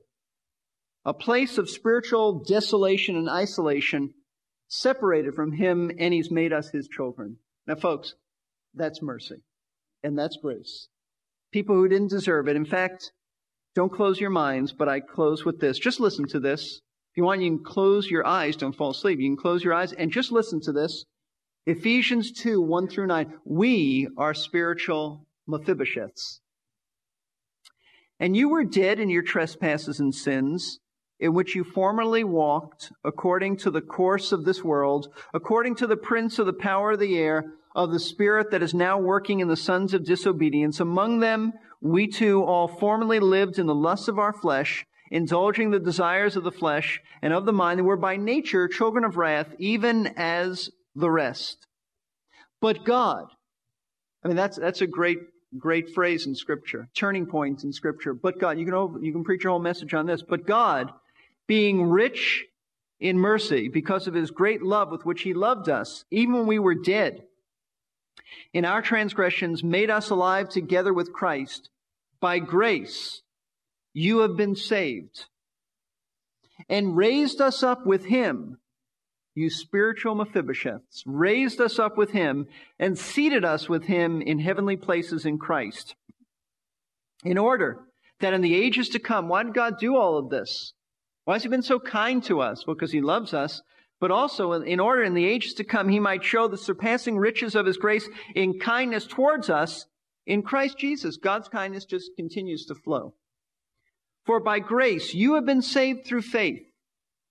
a 1.06 1.14
place 1.14 1.56
of 1.56 1.70
spiritual 1.70 2.44
desolation 2.44 3.16
and 3.16 3.30
isolation, 3.30 4.12
separated 4.80 5.34
from 5.34 5.52
him 5.52 5.90
and 5.98 6.12
he's 6.12 6.30
made 6.30 6.52
us 6.52 6.70
his 6.70 6.88
children. 6.88 7.36
Now, 7.66 7.76
folks, 7.76 8.14
that's 8.74 9.02
mercy 9.02 9.42
and 10.02 10.18
that's 10.18 10.36
grace. 10.36 10.88
People 11.52 11.76
who 11.76 11.88
didn't 11.88 12.10
deserve 12.10 12.48
it. 12.48 12.56
In 12.56 12.64
fact, 12.64 13.12
don't 13.74 13.92
close 13.92 14.20
your 14.20 14.30
minds, 14.30 14.72
but 14.72 14.88
I 14.88 15.00
close 15.00 15.44
with 15.44 15.60
this. 15.60 15.78
Just 15.78 16.00
listen 16.00 16.26
to 16.28 16.40
this. 16.40 16.80
If 17.12 17.16
you 17.16 17.24
want, 17.24 17.42
you 17.42 17.50
can 17.50 17.64
close 17.64 18.10
your 18.10 18.26
eyes. 18.26 18.56
Don't 18.56 18.74
fall 18.74 18.90
asleep. 18.90 19.20
You 19.20 19.28
can 19.28 19.36
close 19.36 19.62
your 19.62 19.74
eyes 19.74 19.92
and 19.92 20.10
just 20.10 20.32
listen 20.32 20.60
to 20.62 20.72
this. 20.72 21.04
Ephesians 21.66 22.32
2, 22.32 22.60
1 22.60 22.88
through 22.88 23.06
9. 23.06 23.34
We 23.44 24.08
are 24.16 24.34
spiritual 24.34 25.26
Mephibosheths. 25.48 26.40
And 28.20 28.36
you 28.36 28.48
were 28.48 28.64
dead 28.64 29.00
in 29.00 29.10
your 29.10 29.22
trespasses 29.22 30.00
and 30.00 30.14
sins 30.14 30.80
in 31.24 31.32
which 31.32 31.54
you 31.54 31.64
formerly 31.64 32.22
walked 32.22 32.92
according 33.02 33.56
to 33.56 33.70
the 33.70 33.80
course 33.80 34.30
of 34.30 34.44
this 34.44 34.62
world, 34.62 35.08
according 35.32 35.74
to 35.74 35.86
the 35.86 35.96
prince 35.96 36.38
of 36.38 36.44
the 36.44 36.52
power 36.52 36.92
of 36.92 37.00
the 37.00 37.16
air, 37.16 37.54
of 37.74 37.90
the 37.90 37.98
spirit 37.98 38.50
that 38.50 38.62
is 38.62 38.74
now 38.74 38.98
working 38.98 39.40
in 39.40 39.48
the 39.48 39.56
sons 39.56 39.94
of 39.94 40.04
disobedience. 40.04 40.80
Among 40.80 41.20
them, 41.20 41.54
we 41.80 42.06
too 42.08 42.44
all 42.44 42.68
formerly 42.68 43.20
lived 43.20 43.58
in 43.58 43.64
the 43.64 43.74
lusts 43.74 44.06
of 44.06 44.18
our 44.18 44.34
flesh, 44.34 44.84
indulging 45.10 45.70
the 45.70 45.78
desires 45.78 46.36
of 46.36 46.44
the 46.44 46.52
flesh 46.52 47.00
and 47.22 47.32
of 47.32 47.46
the 47.46 47.54
mind, 47.54 47.80
and 47.80 47.88
were 47.88 47.96
by 47.96 48.16
nature 48.18 48.68
children 48.68 49.02
of 49.02 49.16
wrath, 49.16 49.48
even 49.58 50.08
as 50.18 50.68
the 50.94 51.10
rest. 51.10 51.66
But 52.60 52.84
God, 52.84 53.24
I 54.22 54.28
mean, 54.28 54.36
that's, 54.36 54.58
that's 54.58 54.82
a 54.82 54.86
great, 54.86 55.20
great 55.56 55.88
phrase 55.94 56.26
in 56.26 56.34
scripture, 56.34 56.90
turning 56.94 57.24
point 57.24 57.64
in 57.64 57.72
scripture. 57.72 58.12
But 58.12 58.38
God, 58.38 58.58
you 58.58 58.66
can, 58.66 59.02
you 59.02 59.12
can 59.12 59.24
preach 59.24 59.44
your 59.44 59.52
whole 59.52 59.58
message 59.58 59.94
on 59.94 60.04
this. 60.04 60.20
But 60.20 60.46
God, 60.46 60.92
being 61.46 61.90
rich 61.90 62.44
in 63.00 63.18
mercy 63.18 63.68
because 63.68 64.06
of 64.06 64.14
his 64.14 64.30
great 64.30 64.62
love 64.62 64.90
with 64.90 65.04
which 65.04 65.22
he 65.22 65.34
loved 65.34 65.68
us, 65.68 66.04
even 66.10 66.34
when 66.34 66.46
we 66.46 66.58
were 66.58 66.74
dead. 66.74 67.24
In 68.52 68.64
our 68.64 68.82
transgressions, 68.82 69.62
made 69.62 69.90
us 69.90 70.10
alive 70.10 70.48
together 70.48 70.92
with 70.92 71.12
Christ. 71.12 71.70
By 72.20 72.38
grace, 72.38 73.22
you 73.92 74.18
have 74.20 74.36
been 74.36 74.56
saved. 74.56 75.26
And 76.68 76.96
raised 76.96 77.40
us 77.40 77.62
up 77.62 77.84
with 77.84 78.04
him, 78.06 78.58
you 79.34 79.50
spiritual 79.50 80.14
Mephibosheths, 80.14 81.02
raised 81.04 81.60
us 81.60 81.78
up 81.78 81.98
with 81.98 82.12
him 82.12 82.46
and 82.78 82.96
seated 82.96 83.44
us 83.44 83.68
with 83.68 83.84
him 83.84 84.22
in 84.22 84.38
heavenly 84.38 84.76
places 84.76 85.26
in 85.26 85.38
Christ. 85.38 85.96
In 87.24 87.36
order 87.36 87.80
that 88.20 88.32
in 88.32 88.40
the 88.40 88.54
ages 88.54 88.88
to 88.90 88.98
come, 88.98 89.28
why 89.28 89.42
did 89.42 89.52
God 89.54 89.78
do 89.78 89.96
all 89.96 90.16
of 90.16 90.30
this? 90.30 90.72
Why 91.24 91.34
has 91.34 91.42
he 91.42 91.48
been 91.48 91.62
so 91.62 91.78
kind 91.80 92.22
to 92.24 92.40
us? 92.40 92.66
Well, 92.66 92.74
because 92.74 92.92
he 92.92 93.00
loves 93.00 93.32
us, 93.32 93.62
but 94.00 94.10
also 94.10 94.52
in 94.52 94.80
order 94.80 95.02
in 95.02 95.14
the 95.14 95.26
ages 95.26 95.54
to 95.54 95.64
come, 95.64 95.88
he 95.88 96.00
might 96.00 96.24
show 96.24 96.48
the 96.48 96.58
surpassing 96.58 97.16
riches 97.16 97.54
of 97.54 97.66
his 97.66 97.76
grace 97.76 98.08
in 98.34 98.58
kindness 98.58 99.06
towards 99.06 99.48
us 99.48 99.86
in 100.26 100.42
Christ 100.42 100.78
Jesus. 100.78 101.16
God's 101.16 101.48
kindness 101.48 101.84
just 101.84 102.10
continues 102.16 102.66
to 102.66 102.74
flow. 102.74 103.14
For 104.26 104.40
by 104.40 104.58
grace 104.58 105.14
you 105.14 105.34
have 105.34 105.46
been 105.46 105.62
saved 105.62 106.06
through 106.06 106.22
faith 106.22 106.62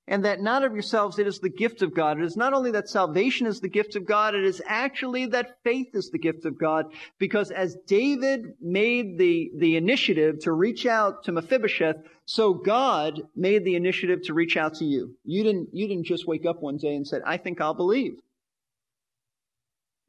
and 0.08 0.26
that 0.26 0.42
not 0.42 0.64
of 0.64 0.74
yourselves, 0.74 1.18
it 1.18 1.28
is 1.28 1.40
the 1.40 1.50
gift 1.50 1.82
of 1.82 1.94
God. 1.94 2.20
It 2.20 2.26
is 2.26 2.36
not 2.36 2.54
only 2.54 2.72
that 2.72 2.90
salvation 2.90 3.48
is 3.48 3.62
the 3.62 3.70
gift 3.70 3.96
of 3.96 4.06
God, 4.06 4.36
it 4.36 4.44
is 4.44 4.62
actually 4.66 5.28
that 5.28 5.58
faith 5.64 5.90
is 5.94 6.10
the 6.10 6.18
gift 6.18 6.46
of 6.46 6.60
God. 6.60 6.88
Because 7.20 7.52
as 7.52 7.78
David 7.88 8.56
made 8.62 9.18
the, 9.18 9.52
the 9.58 9.78
initiative 9.78 10.40
to 10.40 10.52
reach 10.52 10.86
out 10.86 11.24
to 11.24 11.32
Mephibosheth, 11.32 11.98
so 12.26 12.54
God 12.54 13.22
made 13.36 13.64
the 13.64 13.76
initiative 13.76 14.24
to 14.24 14.34
reach 14.34 14.58
out 14.58 14.76
to 14.76 14.86
you. 14.86 15.16
You 15.24 15.44
didn't, 15.44 15.70
you 15.72 15.88
didn't 15.88 16.06
just 16.06 16.28
wake 16.28 16.46
up 16.46 16.62
one 16.62 16.78
day 16.78 16.96
and 16.96 17.08
said, 17.08 17.22
I 17.26 17.38
think 17.38 17.62
I'll 17.62 17.74
believe. 17.74 18.20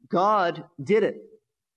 God 0.09 0.65
did 0.81 1.03
it. 1.03 1.21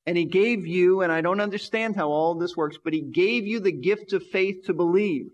And 0.06 0.16
he 0.16 0.24
gave 0.24 0.66
you, 0.66 1.02
and 1.02 1.12
I 1.12 1.20
don't 1.20 1.40
understand 1.40 1.94
how 1.94 2.08
all 2.08 2.34
this 2.34 2.56
works, 2.56 2.78
but 2.82 2.94
he 2.94 3.00
gave 3.00 3.46
you 3.46 3.60
the 3.60 3.72
gift 3.72 4.12
of 4.12 4.26
faith 4.26 4.64
to 4.64 4.72
believe. 4.72 5.28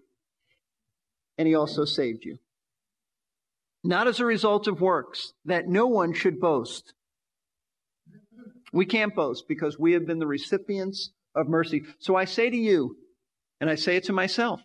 And 1.39 1.49
he 1.49 1.55
also 1.55 1.85
saved 1.85 2.25
you. 2.25 2.39
Not 3.85 4.09
as 4.09 4.19
a 4.19 4.25
result 4.25 4.67
of 4.67 4.81
works, 4.81 5.35
that 5.45 5.69
no 5.69 5.87
one 5.87 6.15
should 6.15 6.41
boast. 6.41 6.95
We 8.73 8.87
can't 8.87 9.15
boast 9.15 9.45
because 9.47 9.79
we 9.79 9.93
have 9.93 10.07
been 10.07 10.19
the 10.19 10.27
recipients 10.27 11.11
of 11.35 11.49
mercy. 11.49 11.83
So 11.99 12.17
I 12.17 12.25
say 12.25 12.49
to 12.49 12.57
you, 12.57 12.97
and 13.61 13.69
I 13.69 13.75
say 13.75 13.97
it 13.97 14.05
to 14.05 14.13
myself, 14.13 14.63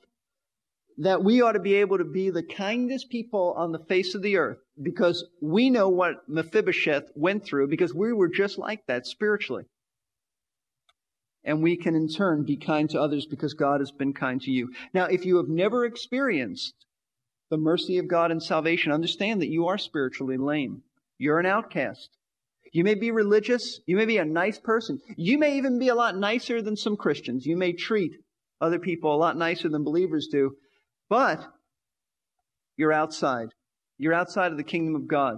that 1.00 1.24
we 1.24 1.42
ought 1.42 1.52
to 1.54 1.60
be 1.60 1.76
able 1.76 1.98
to 1.98 2.06
be 2.06 2.30
the 2.30 2.44
kindest 2.44 3.10
people 3.10 3.54
on 3.58 3.72
the 3.72 3.86
face 3.88 4.16
of 4.16 4.22
the 4.22 4.38
earth 4.38 4.60
because 4.82 5.26
we 5.42 5.70
know 5.70 5.90
what 5.90 6.28
Mephibosheth 6.28 7.12
went 7.14 7.46
through 7.46 7.68
because 7.68 7.94
we 7.94 8.14
were 8.14 8.30
just 8.30 8.58
like 8.58 8.86
that 8.88 9.06
spiritually. 9.06 9.66
And 11.44 11.62
we 11.62 11.78
can 11.78 11.96
in 11.96 12.08
turn 12.08 12.44
be 12.44 12.58
kind 12.58 12.90
to 12.90 13.02
others 13.02 13.26
because 13.26 13.54
God 13.54 13.80
has 13.82 13.92
been 13.92 14.14
kind 14.14 14.42
to 14.42 14.52
you. 14.52 14.74
Now, 14.94 15.06
if 15.06 15.26
you 15.26 15.38
have 15.38 15.48
never 15.48 15.86
experienced 15.86 16.74
the 17.50 17.58
mercy 17.58 17.98
of 17.98 18.08
God 18.08 18.32
and 18.32 18.42
salvation, 18.42 18.92
understand 18.92 19.42
that 19.42 19.50
you 19.50 19.68
are 19.68 19.78
spiritually 19.78 20.38
lame. 20.38 20.84
You're 21.18 21.40
an 21.40 21.46
outcast. 21.46 22.10
You 22.72 22.84
may 22.84 22.94
be 22.94 23.12
religious. 23.12 23.80
You 23.86 23.98
may 23.98 24.06
be 24.06 24.18
a 24.18 24.26
nice 24.26 24.60
person. 24.60 25.00
You 25.18 25.38
may 25.38 25.58
even 25.58 25.80
be 25.80 25.88
a 25.88 25.96
lot 25.96 26.16
nicer 26.16 26.62
than 26.62 26.76
some 26.76 26.96
Christians. 26.96 27.46
You 27.46 27.58
may 27.58 27.74
treat 27.74 28.14
other 28.62 28.80
people 28.80 29.14
a 29.14 29.18
lot 29.18 29.38
nicer 29.38 29.70
than 29.70 29.84
believers 29.84 30.28
do. 30.32 30.56
But 31.10 31.44
you're 32.78 32.94
outside. 32.94 33.50
You're 33.98 34.14
outside 34.14 34.52
of 34.52 34.58
the 34.58 34.64
kingdom 34.64 34.96
of 34.96 35.08
God. 35.08 35.38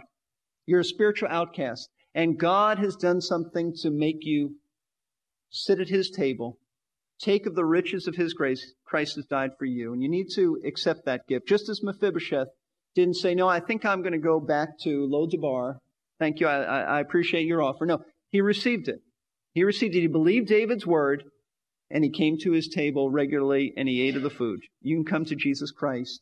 You're 0.65 0.81
a 0.81 0.85
spiritual 0.85 1.29
outcast. 1.31 1.89
And 2.13 2.37
God 2.37 2.77
has 2.79 2.95
done 2.97 3.21
something 3.21 3.73
to 3.81 3.89
make 3.89 4.19
you 4.21 4.55
sit 5.49 5.79
at 5.79 5.89
his 5.89 6.09
table, 6.09 6.59
take 7.19 7.45
of 7.45 7.55
the 7.55 7.65
riches 7.65 8.07
of 8.07 8.15
his 8.15 8.33
grace. 8.33 8.73
Christ 8.91 9.15
has 9.15 9.25
died 9.25 9.51
for 9.57 9.63
you. 9.63 9.93
And 9.93 10.03
you 10.03 10.09
need 10.09 10.27
to 10.35 10.59
accept 10.65 11.05
that 11.05 11.25
gift. 11.25 11.47
Just 11.47 11.69
as 11.69 11.81
Mephibosheth 11.81 12.49
didn't 12.93 13.15
say, 13.15 13.33
No, 13.33 13.47
I 13.47 13.61
think 13.61 13.85
I'm 13.85 14.01
going 14.01 14.11
to 14.11 14.19
go 14.19 14.41
back 14.41 14.77
to 14.83 15.07
Lo-debar. 15.09 15.79
Thank 16.19 16.41
you. 16.41 16.47
I, 16.47 16.97
I 16.97 16.99
appreciate 16.99 17.47
your 17.47 17.63
offer. 17.63 17.85
No, 17.85 18.03
he 18.29 18.41
received 18.41 18.89
it. 18.89 18.99
He 19.53 19.63
received 19.63 19.95
it. 19.95 20.01
He 20.01 20.07
believed 20.07 20.49
David's 20.49 20.85
word 20.85 21.23
and 21.89 22.03
he 22.03 22.09
came 22.09 22.37
to 22.39 22.51
his 22.51 22.67
table 22.67 23.09
regularly 23.09 23.73
and 23.77 23.87
he 23.87 24.01
ate 24.01 24.17
of 24.17 24.23
the 24.23 24.29
food. 24.29 24.59
You 24.81 24.97
can 24.97 25.05
come 25.05 25.25
to 25.25 25.35
Jesus 25.35 25.71
Christ 25.71 26.21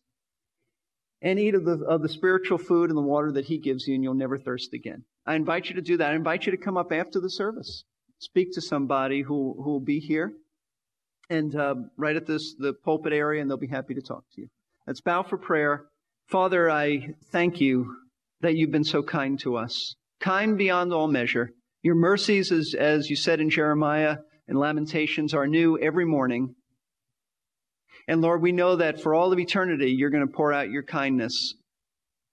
and 1.23 1.39
eat 1.39 1.55
of 1.55 1.65
the, 1.65 1.83
of 1.87 2.03
the 2.03 2.09
spiritual 2.09 2.59
food 2.59 2.89
and 2.89 2.97
the 2.97 3.01
water 3.01 3.31
that 3.31 3.45
he 3.45 3.57
gives 3.57 3.87
you 3.87 3.95
and 3.95 4.03
you'll 4.03 4.13
never 4.13 4.37
thirst 4.37 4.73
again. 4.73 5.03
I 5.25 5.35
invite 5.35 5.69
you 5.69 5.75
to 5.75 5.81
do 5.81 5.97
that. 5.97 6.11
I 6.11 6.15
invite 6.15 6.45
you 6.45 6.51
to 6.51 6.57
come 6.57 6.77
up 6.77 6.91
after 6.91 7.19
the 7.19 7.31
service. 7.31 7.83
Speak 8.19 8.53
to 8.53 8.61
somebody 8.61 9.21
who, 9.21 9.55
who 9.57 9.71
will 9.71 9.79
be 9.79 9.99
here 9.99 10.33
and 11.29 11.55
uh, 11.55 11.75
right 11.97 12.15
at 12.15 12.25
this 12.25 12.55
the 12.57 12.73
pulpit 12.73 13.13
area 13.13 13.41
and 13.41 13.49
they'll 13.49 13.57
be 13.57 13.67
happy 13.67 13.93
to 13.93 14.01
talk 14.01 14.23
to 14.33 14.41
you. 14.41 14.47
Let's 14.87 15.01
bow 15.01 15.23
for 15.23 15.37
prayer. 15.37 15.85
Father, 16.27 16.69
I 16.69 17.09
thank 17.31 17.61
you 17.61 17.95
that 18.41 18.55
you've 18.55 18.71
been 18.71 18.83
so 18.83 19.03
kind 19.03 19.39
to 19.39 19.57
us, 19.57 19.95
kind 20.19 20.57
beyond 20.57 20.93
all 20.93 21.07
measure. 21.07 21.51
Your 21.81 21.95
mercies, 21.95 22.51
as, 22.51 22.75
as 22.77 23.09
you 23.09 23.15
said 23.15 23.39
in 23.39 23.49
Jeremiah, 23.49 24.17
and 24.47 24.57
Lamentations 24.57 25.33
are 25.33 25.47
new 25.47 25.77
every 25.79 26.05
morning. 26.05 26.55
And 28.07 28.21
Lord, 28.21 28.41
we 28.41 28.51
know 28.51 28.77
that 28.77 29.01
for 29.01 29.13
all 29.13 29.31
of 29.31 29.39
eternity, 29.39 29.91
you're 29.91 30.09
going 30.09 30.27
to 30.27 30.33
pour 30.33 30.51
out 30.51 30.71
your 30.71 30.83
kindness. 30.83 31.53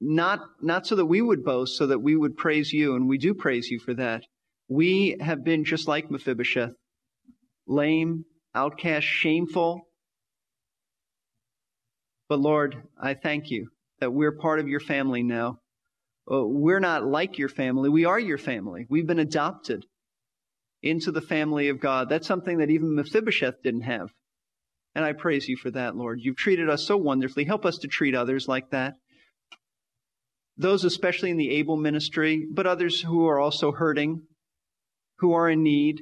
Not, 0.01 0.41
not 0.63 0.87
so 0.87 0.97
that 0.97 1.07
we 1.07 1.21
would 1.21 1.45
boast, 1.45 1.77
so 1.77 1.87
that 1.87 2.01
we 2.01 2.17
would 2.17 2.37
praise 2.37 2.73
you, 2.73 2.97
and 2.97 3.09
we 3.09 3.19
do 3.19 3.35
praise 3.35 3.69
you 3.69 3.79
for 3.79 3.95
that. 3.95 4.23
We 4.69 5.17
have 5.21 5.45
been 5.45 5.65
just 5.65 5.87
like 5.87 6.11
Mephibosheth, 6.11 6.73
lame, 7.67 8.25
outcast, 8.57 9.07
shameful. 9.07 9.83
But 12.29 12.41
Lord, 12.41 12.83
I 13.01 13.15
thank 13.15 13.51
you 13.51 13.69
that 14.01 14.13
we're 14.13 14.37
part 14.37 14.59
of 14.59 14.69
your 14.69 14.81
family 14.81 15.23
now. 15.23 15.59
Uh, 16.31 16.45
we're 16.45 16.81
not 16.81 17.05
like 17.07 17.39
your 17.39 17.49
family. 17.49 17.89
We 17.89 18.05
are 18.05 18.19
your 18.19 18.39
family. 18.39 18.87
We've 18.89 19.07
been 19.07 19.21
adopted 19.21 19.85
into 20.83 21.13
the 21.13 21.21
family 21.21 21.69
of 21.69 21.81
God. 21.81 22.09
That's 22.09 22.27
something 22.27 22.59
that 22.59 22.71
even 22.71 22.97
Mephibosheth 22.97 23.63
didn't 23.63 23.83
have. 23.83 24.09
And 24.95 25.05
I 25.05 25.13
praise 25.13 25.47
you 25.47 25.57
for 25.57 25.71
that, 25.73 25.95
Lord. 25.95 26.21
You've 26.23 26.37
treated 26.37 26.69
us 26.69 26.87
so 26.87 26.97
wonderfully. 26.97 27.45
Help 27.45 27.65
us 27.65 27.79
to 27.79 27.89
treat 27.89 28.15
others 28.15 28.49
like 28.49 28.71
that. 28.71 28.95
Those, 30.57 30.85
especially 30.85 31.31
in 31.31 31.37
the 31.37 31.51
able 31.57 31.77
ministry, 31.77 32.47
but 32.51 32.67
others 32.67 33.03
who 33.03 33.27
are 33.29 33.39
also 33.39 33.73
hurting, 33.73 34.23
who 35.19 35.35
are 35.35 35.51
in 35.51 35.63
need, 35.63 36.01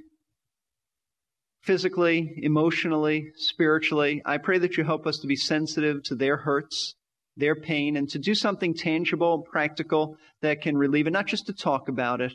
physically, 1.65 2.39
emotionally, 2.43 3.33
spiritually. 3.37 4.21
I 4.25 4.37
pray 4.37 4.59
that 4.59 4.77
you 4.77 4.85
help 4.85 5.07
us 5.07 5.19
to 5.19 5.27
be 5.27 5.37
sensitive 5.37 6.03
to 6.05 6.15
their 6.15 6.37
hurts, 6.37 6.95
their 7.37 7.55
pain, 7.55 7.97
and 7.97 8.09
to 8.11 8.19
do 8.19 8.35
something 8.35 8.75
tangible, 8.75 9.41
practical 9.41 10.19
that 10.43 10.61
can 10.61 10.77
relieve 10.77 11.07
it, 11.07 11.13
not 11.13 11.27
just 11.27 11.47
to 11.47 11.55
talk 11.55 11.89
about 11.89 12.21
it, 12.21 12.33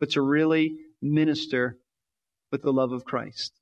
but 0.00 0.10
to 0.10 0.20
really 0.20 0.76
minister 1.00 1.78
with 2.50 2.62
the 2.62 2.72
love 2.72 2.92
of 2.92 3.04
Christ. 3.04 3.52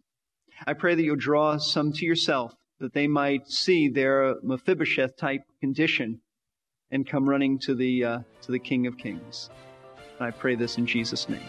I 0.66 0.72
pray 0.72 0.94
that 0.94 1.03
you'll 1.03 1.16
draw 1.16 1.59
some 1.59 1.92
to 1.92 2.07
yourself, 2.07 2.55
that 2.81 2.94
they 2.94 3.07
might 3.07 3.48
see 3.48 3.88
their 3.88 4.37
Mephibosheth 4.42 5.16
type 5.16 5.42
condition 5.61 6.20
and 6.90 7.07
come 7.07 7.29
running 7.29 7.59
to 7.61 7.75
the, 7.75 8.05
uh, 8.05 8.18
to 8.42 8.53
the 8.53 8.59
King 8.59 8.87
of 8.87 8.96
Kings. 8.96 9.51
I 10.20 10.31
pray 10.31 10.55
this 10.55 10.79
in 10.79 10.87
Jesus' 10.87 11.29
name. 11.29 11.42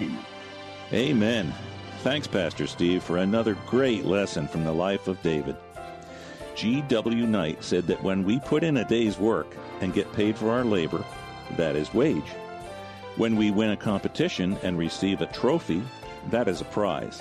Amen. 0.00 0.24
Amen. 0.92 1.54
Thanks, 2.02 2.28
Pastor 2.28 2.68
Steve, 2.68 3.02
for 3.02 3.16
another 3.16 3.56
great 3.66 4.04
lesson 4.04 4.46
from 4.46 4.64
the 4.64 4.72
life 4.72 5.08
of 5.08 5.20
David. 5.22 5.56
G.W. 6.54 7.26
Knight 7.26 7.64
said 7.64 7.88
that 7.88 8.02
when 8.04 8.24
we 8.24 8.38
put 8.38 8.62
in 8.62 8.76
a 8.76 8.84
day's 8.84 9.18
work 9.18 9.56
and 9.80 9.92
get 9.92 10.12
paid 10.12 10.36
for 10.36 10.50
our 10.52 10.64
labor, 10.64 11.04
that 11.56 11.74
is 11.74 11.92
wage. 11.92 12.30
When 13.16 13.34
we 13.34 13.50
win 13.50 13.70
a 13.70 13.76
competition 13.76 14.56
and 14.62 14.78
receive 14.78 15.20
a 15.20 15.26
trophy, 15.26 15.82
that 16.30 16.46
is 16.46 16.60
a 16.60 16.66
prize. 16.66 17.20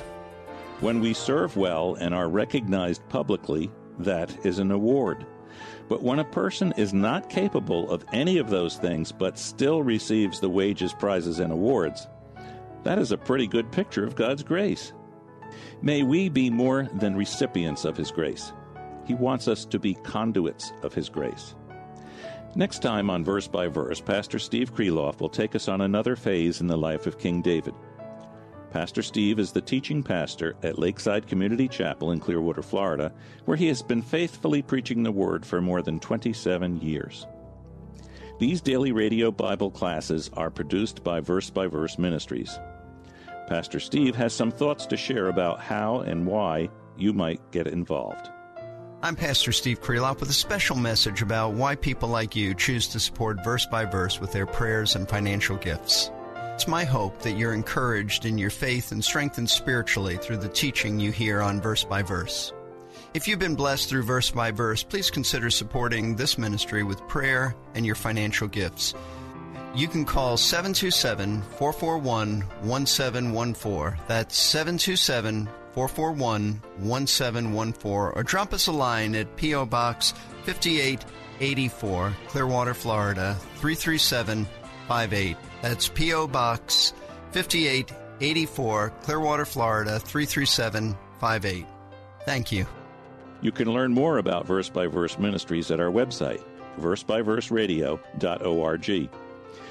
When 0.80 1.02
we 1.02 1.16
serve 1.16 1.58
well 1.58 1.96
and 1.96 2.14
are 2.14 2.30
recognized 2.30 3.08
publicly, 3.10 3.72
that 3.98 4.46
is 4.46 4.60
an 4.60 4.70
award. 4.70 5.26
But 5.90 6.04
when 6.04 6.20
a 6.20 6.24
person 6.24 6.72
is 6.78 6.94
not 6.94 7.32
capable 7.32 7.90
of 7.90 8.06
any 8.14 8.38
of 8.38 8.52
those 8.52 8.78
things 8.78 9.12
but 9.12 9.40
still 9.40 9.82
receives 9.82 10.40
the 10.40 10.50
wages, 10.50 10.94
prizes, 10.94 11.40
and 11.40 11.52
awards, 11.52 12.08
that 12.84 13.00
is 13.00 13.12
a 13.12 13.18
pretty 13.18 13.48
good 13.48 13.72
picture 13.72 14.06
of 14.06 14.16
God's 14.16 14.44
grace. 14.44 14.94
May 15.82 16.04
we 16.04 16.30
be 16.30 16.50
more 16.50 16.88
than 16.94 17.16
recipients 17.16 17.86
of 17.86 17.98
His 17.98 18.12
grace. 18.12 18.52
He 19.06 19.14
wants 19.14 19.48
us 19.48 19.66
to 19.66 19.80
be 19.80 19.94
conduits 19.94 20.74
of 20.84 20.94
His 20.94 21.10
grace. 21.10 21.56
Next 22.56 22.82
time 22.82 23.10
on 23.10 23.24
Verse 23.24 23.48
by 23.48 23.68
Verse, 23.68 24.02
Pastor 24.02 24.40
Steve 24.40 24.74
Kreloff 24.74 25.20
will 25.20 25.30
take 25.30 25.56
us 25.56 25.68
on 25.68 25.82
another 25.82 26.16
phase 26.16 26.60
in 26.62 26.68
the 26.68 26.78
life 26.78 27.06
of 27.06 27.20
King 27.20 27.42
David. 27.42 27.76
Pastor 28.72 29.02
Steve 29.02 29.40
is 29.40 29.52
the 29.52 29.62
teaching 29.62 30.04
pastor 30.04 30.56
at 30.64 30.78
Lakeside 30.78 31.28
Community 31.28 31.68
Chapel 31.68 32.12
in 32.12 32.20
Clearwater, 32.20 32.62
Florida, 32.62 33.14
where 33.46 33.58
he 33.58 33.68
has 33.68 33.82
been 33.82 34.02
faithfully 34.02 34.62
preaching 34.62 35.04
the 35.04 35.12
Word 35.12 35.46
for 35.46 35.62
more 35.62 35.82
than 35.82 36.00
27 36.00 36.82
years. 36.82 37.26
These 38.40 38.62
daily 38.62 38.92
radio 38.92 39.32
Bible 39.32 39.72
classes 39.72 40.30
are 40.34 40.52
produced 40.52 41.04
by 41.04 41.22
Verse 41.22 41.50
by 41.50 41.66
Verse 41.66 41.98
Ministries. 41.98 42.60
Pastor 43.48 43.80
Steve 43.80 44.16
has 44.16 44.32
some 44.32 44.52
thoughts 44.52 44.86
to 44.88 44.96
share 44.96 45.30
about 45.30 45.60
how 45.60 46.02
and 46.02 46.28
why 46.28 46.70
you 46.96 47.14
might 47.14 47.42
get 47.50 47.66
involved. 47.66 48.30
I'm 49.02 49.16
Pastor 49.16 49.52
Steve 49.52 49.82
Kreloff 49.82 50.20
with 50.20 50.30
a 50.30 50.34
special 50.34 50.76
message 50.76 51.24
about 51.24 51.54
why 51.54 51.76
people 51.76 52.10
like 52.10 52.36
you 52.36 52.54
choose 52.54 52.88
to 52.90 53.00
support 53.00 53.44
verse 53.44 53.66
by 53.66 53.86
verse 53.86 54.22
with 54.22 54.34
their 54.34 54.46
prayers 54.46 54.96
and 54.96 55.10
financial 55.10 55.58
gifts. 55.58 56.12
It's 56.54 56.68
my 56.68 56.84
hope 56.84 57.20
that 57.24 57.40
you're 57.40 57.54
encouraged 57.54 58.26
in 58.26 58.38
your 58.38 58.52
faith 58.52 58.92
and 58.92 59.04
strengthened 59.04 59.50
spiritually 59.50 60.18
through 60.18 60.38
the 60.38 60.50
teaching 60.50 61.00
you 61.00 61.12
hear 61.12 61.42
on 61.42 61.60
verse 61.60 61.84
by 61.84 62.04
verse. 62.04 62.54
If 63.18 63.28
you've 63.28 63.40
been 63.40 63.56
blessed 63.56 63.90
through 63.90 64.04
verse 64.04 64.30
by 64.30 64.52
verse, 64.52 64.84
please 64.84 65.10
consider 65.10 65.50
supporting 65.50 66.16
this 66.16 66.38
ministry 66.38 66.84
with 66.84 67.08
prayer 67.08 67.56
and 67.74 67.84
your 67.84 67.96
financial 67.96 68.48
gifts. 68.48 68.94
You 69.74 69.88
can 69.88 70.06
call 70.06 70.38
727 70.38 71.42
441 71.58 72.42
1714. 72.62 74.00
That's 74.08 74.38
727 74.38 75.50
441 75.74 76.62
1714 76.78 77.92
or 77.92 78.22
drop 78.22 78.54
us 78.54 78.68
a 78.68 78.72
line 78.72 79.16
at 79.16 79.36
P.O. 79.36 79.66
Box 79.66 80.12
5884, 80.44 82.14
Clearwater, 82.28 82.76
Florida 82.76 83.36
33758. 83.56 85.38
That's 85.64 85.88
P.O. 85.88 86.28
Box 86.28 86.94
5884, 87.32 88.90
Clearwater, 89.02 89.46
Florida 89.46 90.00
33758. 90.00 91.66
Thank 92.24 92.52
you. 92.52 92.68
You 93.42 93.52
can 93.52 93.72
learn 93.72 93.94
more 93.94 94.18
about 94.18 94.48
Verse 94.48 94.70
by 94.70 94.88
Verse 94.88 95.20
Ministries 95.20 95.70
at 95.70 95.80
our 95.80 95.92
website, 95.92 96.42
versebyverseradio.org. 96.80 99.10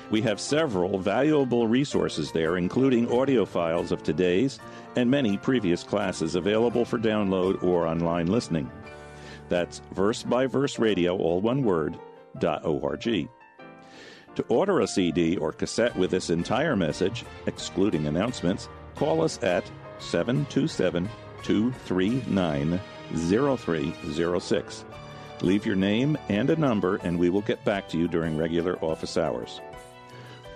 We 0.09 0.23
have 0.23 0.39
several 0.39 0.99
valuable 0.99 1.67
resources 1.67 2.31
there, 2.31 2.57
including 2.57 3.11
audio 3.11 3.45
files 3.45 3.91
of 3.91 4.05
today's 4.05 4.61
and 4.95 5.11
many 5.11 5.37
previous 5.37 5.83
classes 5.83 6.37
available 6.37 6.85
for 6.85 6.99
download 6.99 7.61
or 7.65 7.89
online 7.89 8.29
listening. 8.29 8.71
That's 9.49 9.83
verse 9.93 10.23
by 10.23 10.47
verse 10.47 10.79
radio, 10.79 11.17
all 11.17 11.41
one 11.41 11.65
word, 11.65 11.99
dot 12.39 12.65
org. 12.65 13.29
To 14.37 14.45
order 14.49 14.79
a 14.81 14.87
CD 14.87 15.37
or 15.39 15.51
cassette 15.53 15.97
with 15.97 16.13
this 16.13 16.31
entire 16.31 16.77
message, 16.77 17.25
excluding 17.47 18.07
announcements, 18.07 18.69
call 18.95 19.23
us 19.23 19.43
at 19.43 19.69
727 19.99 21.09
239 21.43 22.81
0306. 23.15 24.85
Leave 25.43 25.67
your 25.67 25.77
name 25.77 26.17
and 26.29 26.51
a 26.51 26.57
number, 26.57 26.97
and 26.97 27.19
we 27.19 27.31
will 27.31 27.43
get 27.43 27.65
back 27.65 27.89
to 27.91 27.99
you 27.99 28.09
during 28.09 28.39
regular 28.39 28.77
office 28.83 29.17
hours. 29.17 29.61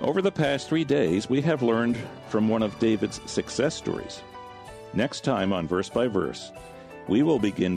Over 0.00 0.22
the 0.22 0.32
past 0.32 0.68
three 0.68 0.84
days, 0.84 1.28
we 1.28 1.42
have 1.42 1.62
learned 1.62 1.98
from 2.28 2.48
one 2.48 2.62
of 2.62 2.78
David's 2.78 3.20
success 3.30 3.74
stories. 3.74 4.22
Next 4.94 5.24
time 5.24 5.52
on 5.52 5.68
Verse 5.68 5.90
by 5.90 6.08
Verse, 6.08 6.50
we 7.08 7.22
will 7.22 7.38
begin. 7.38 7.76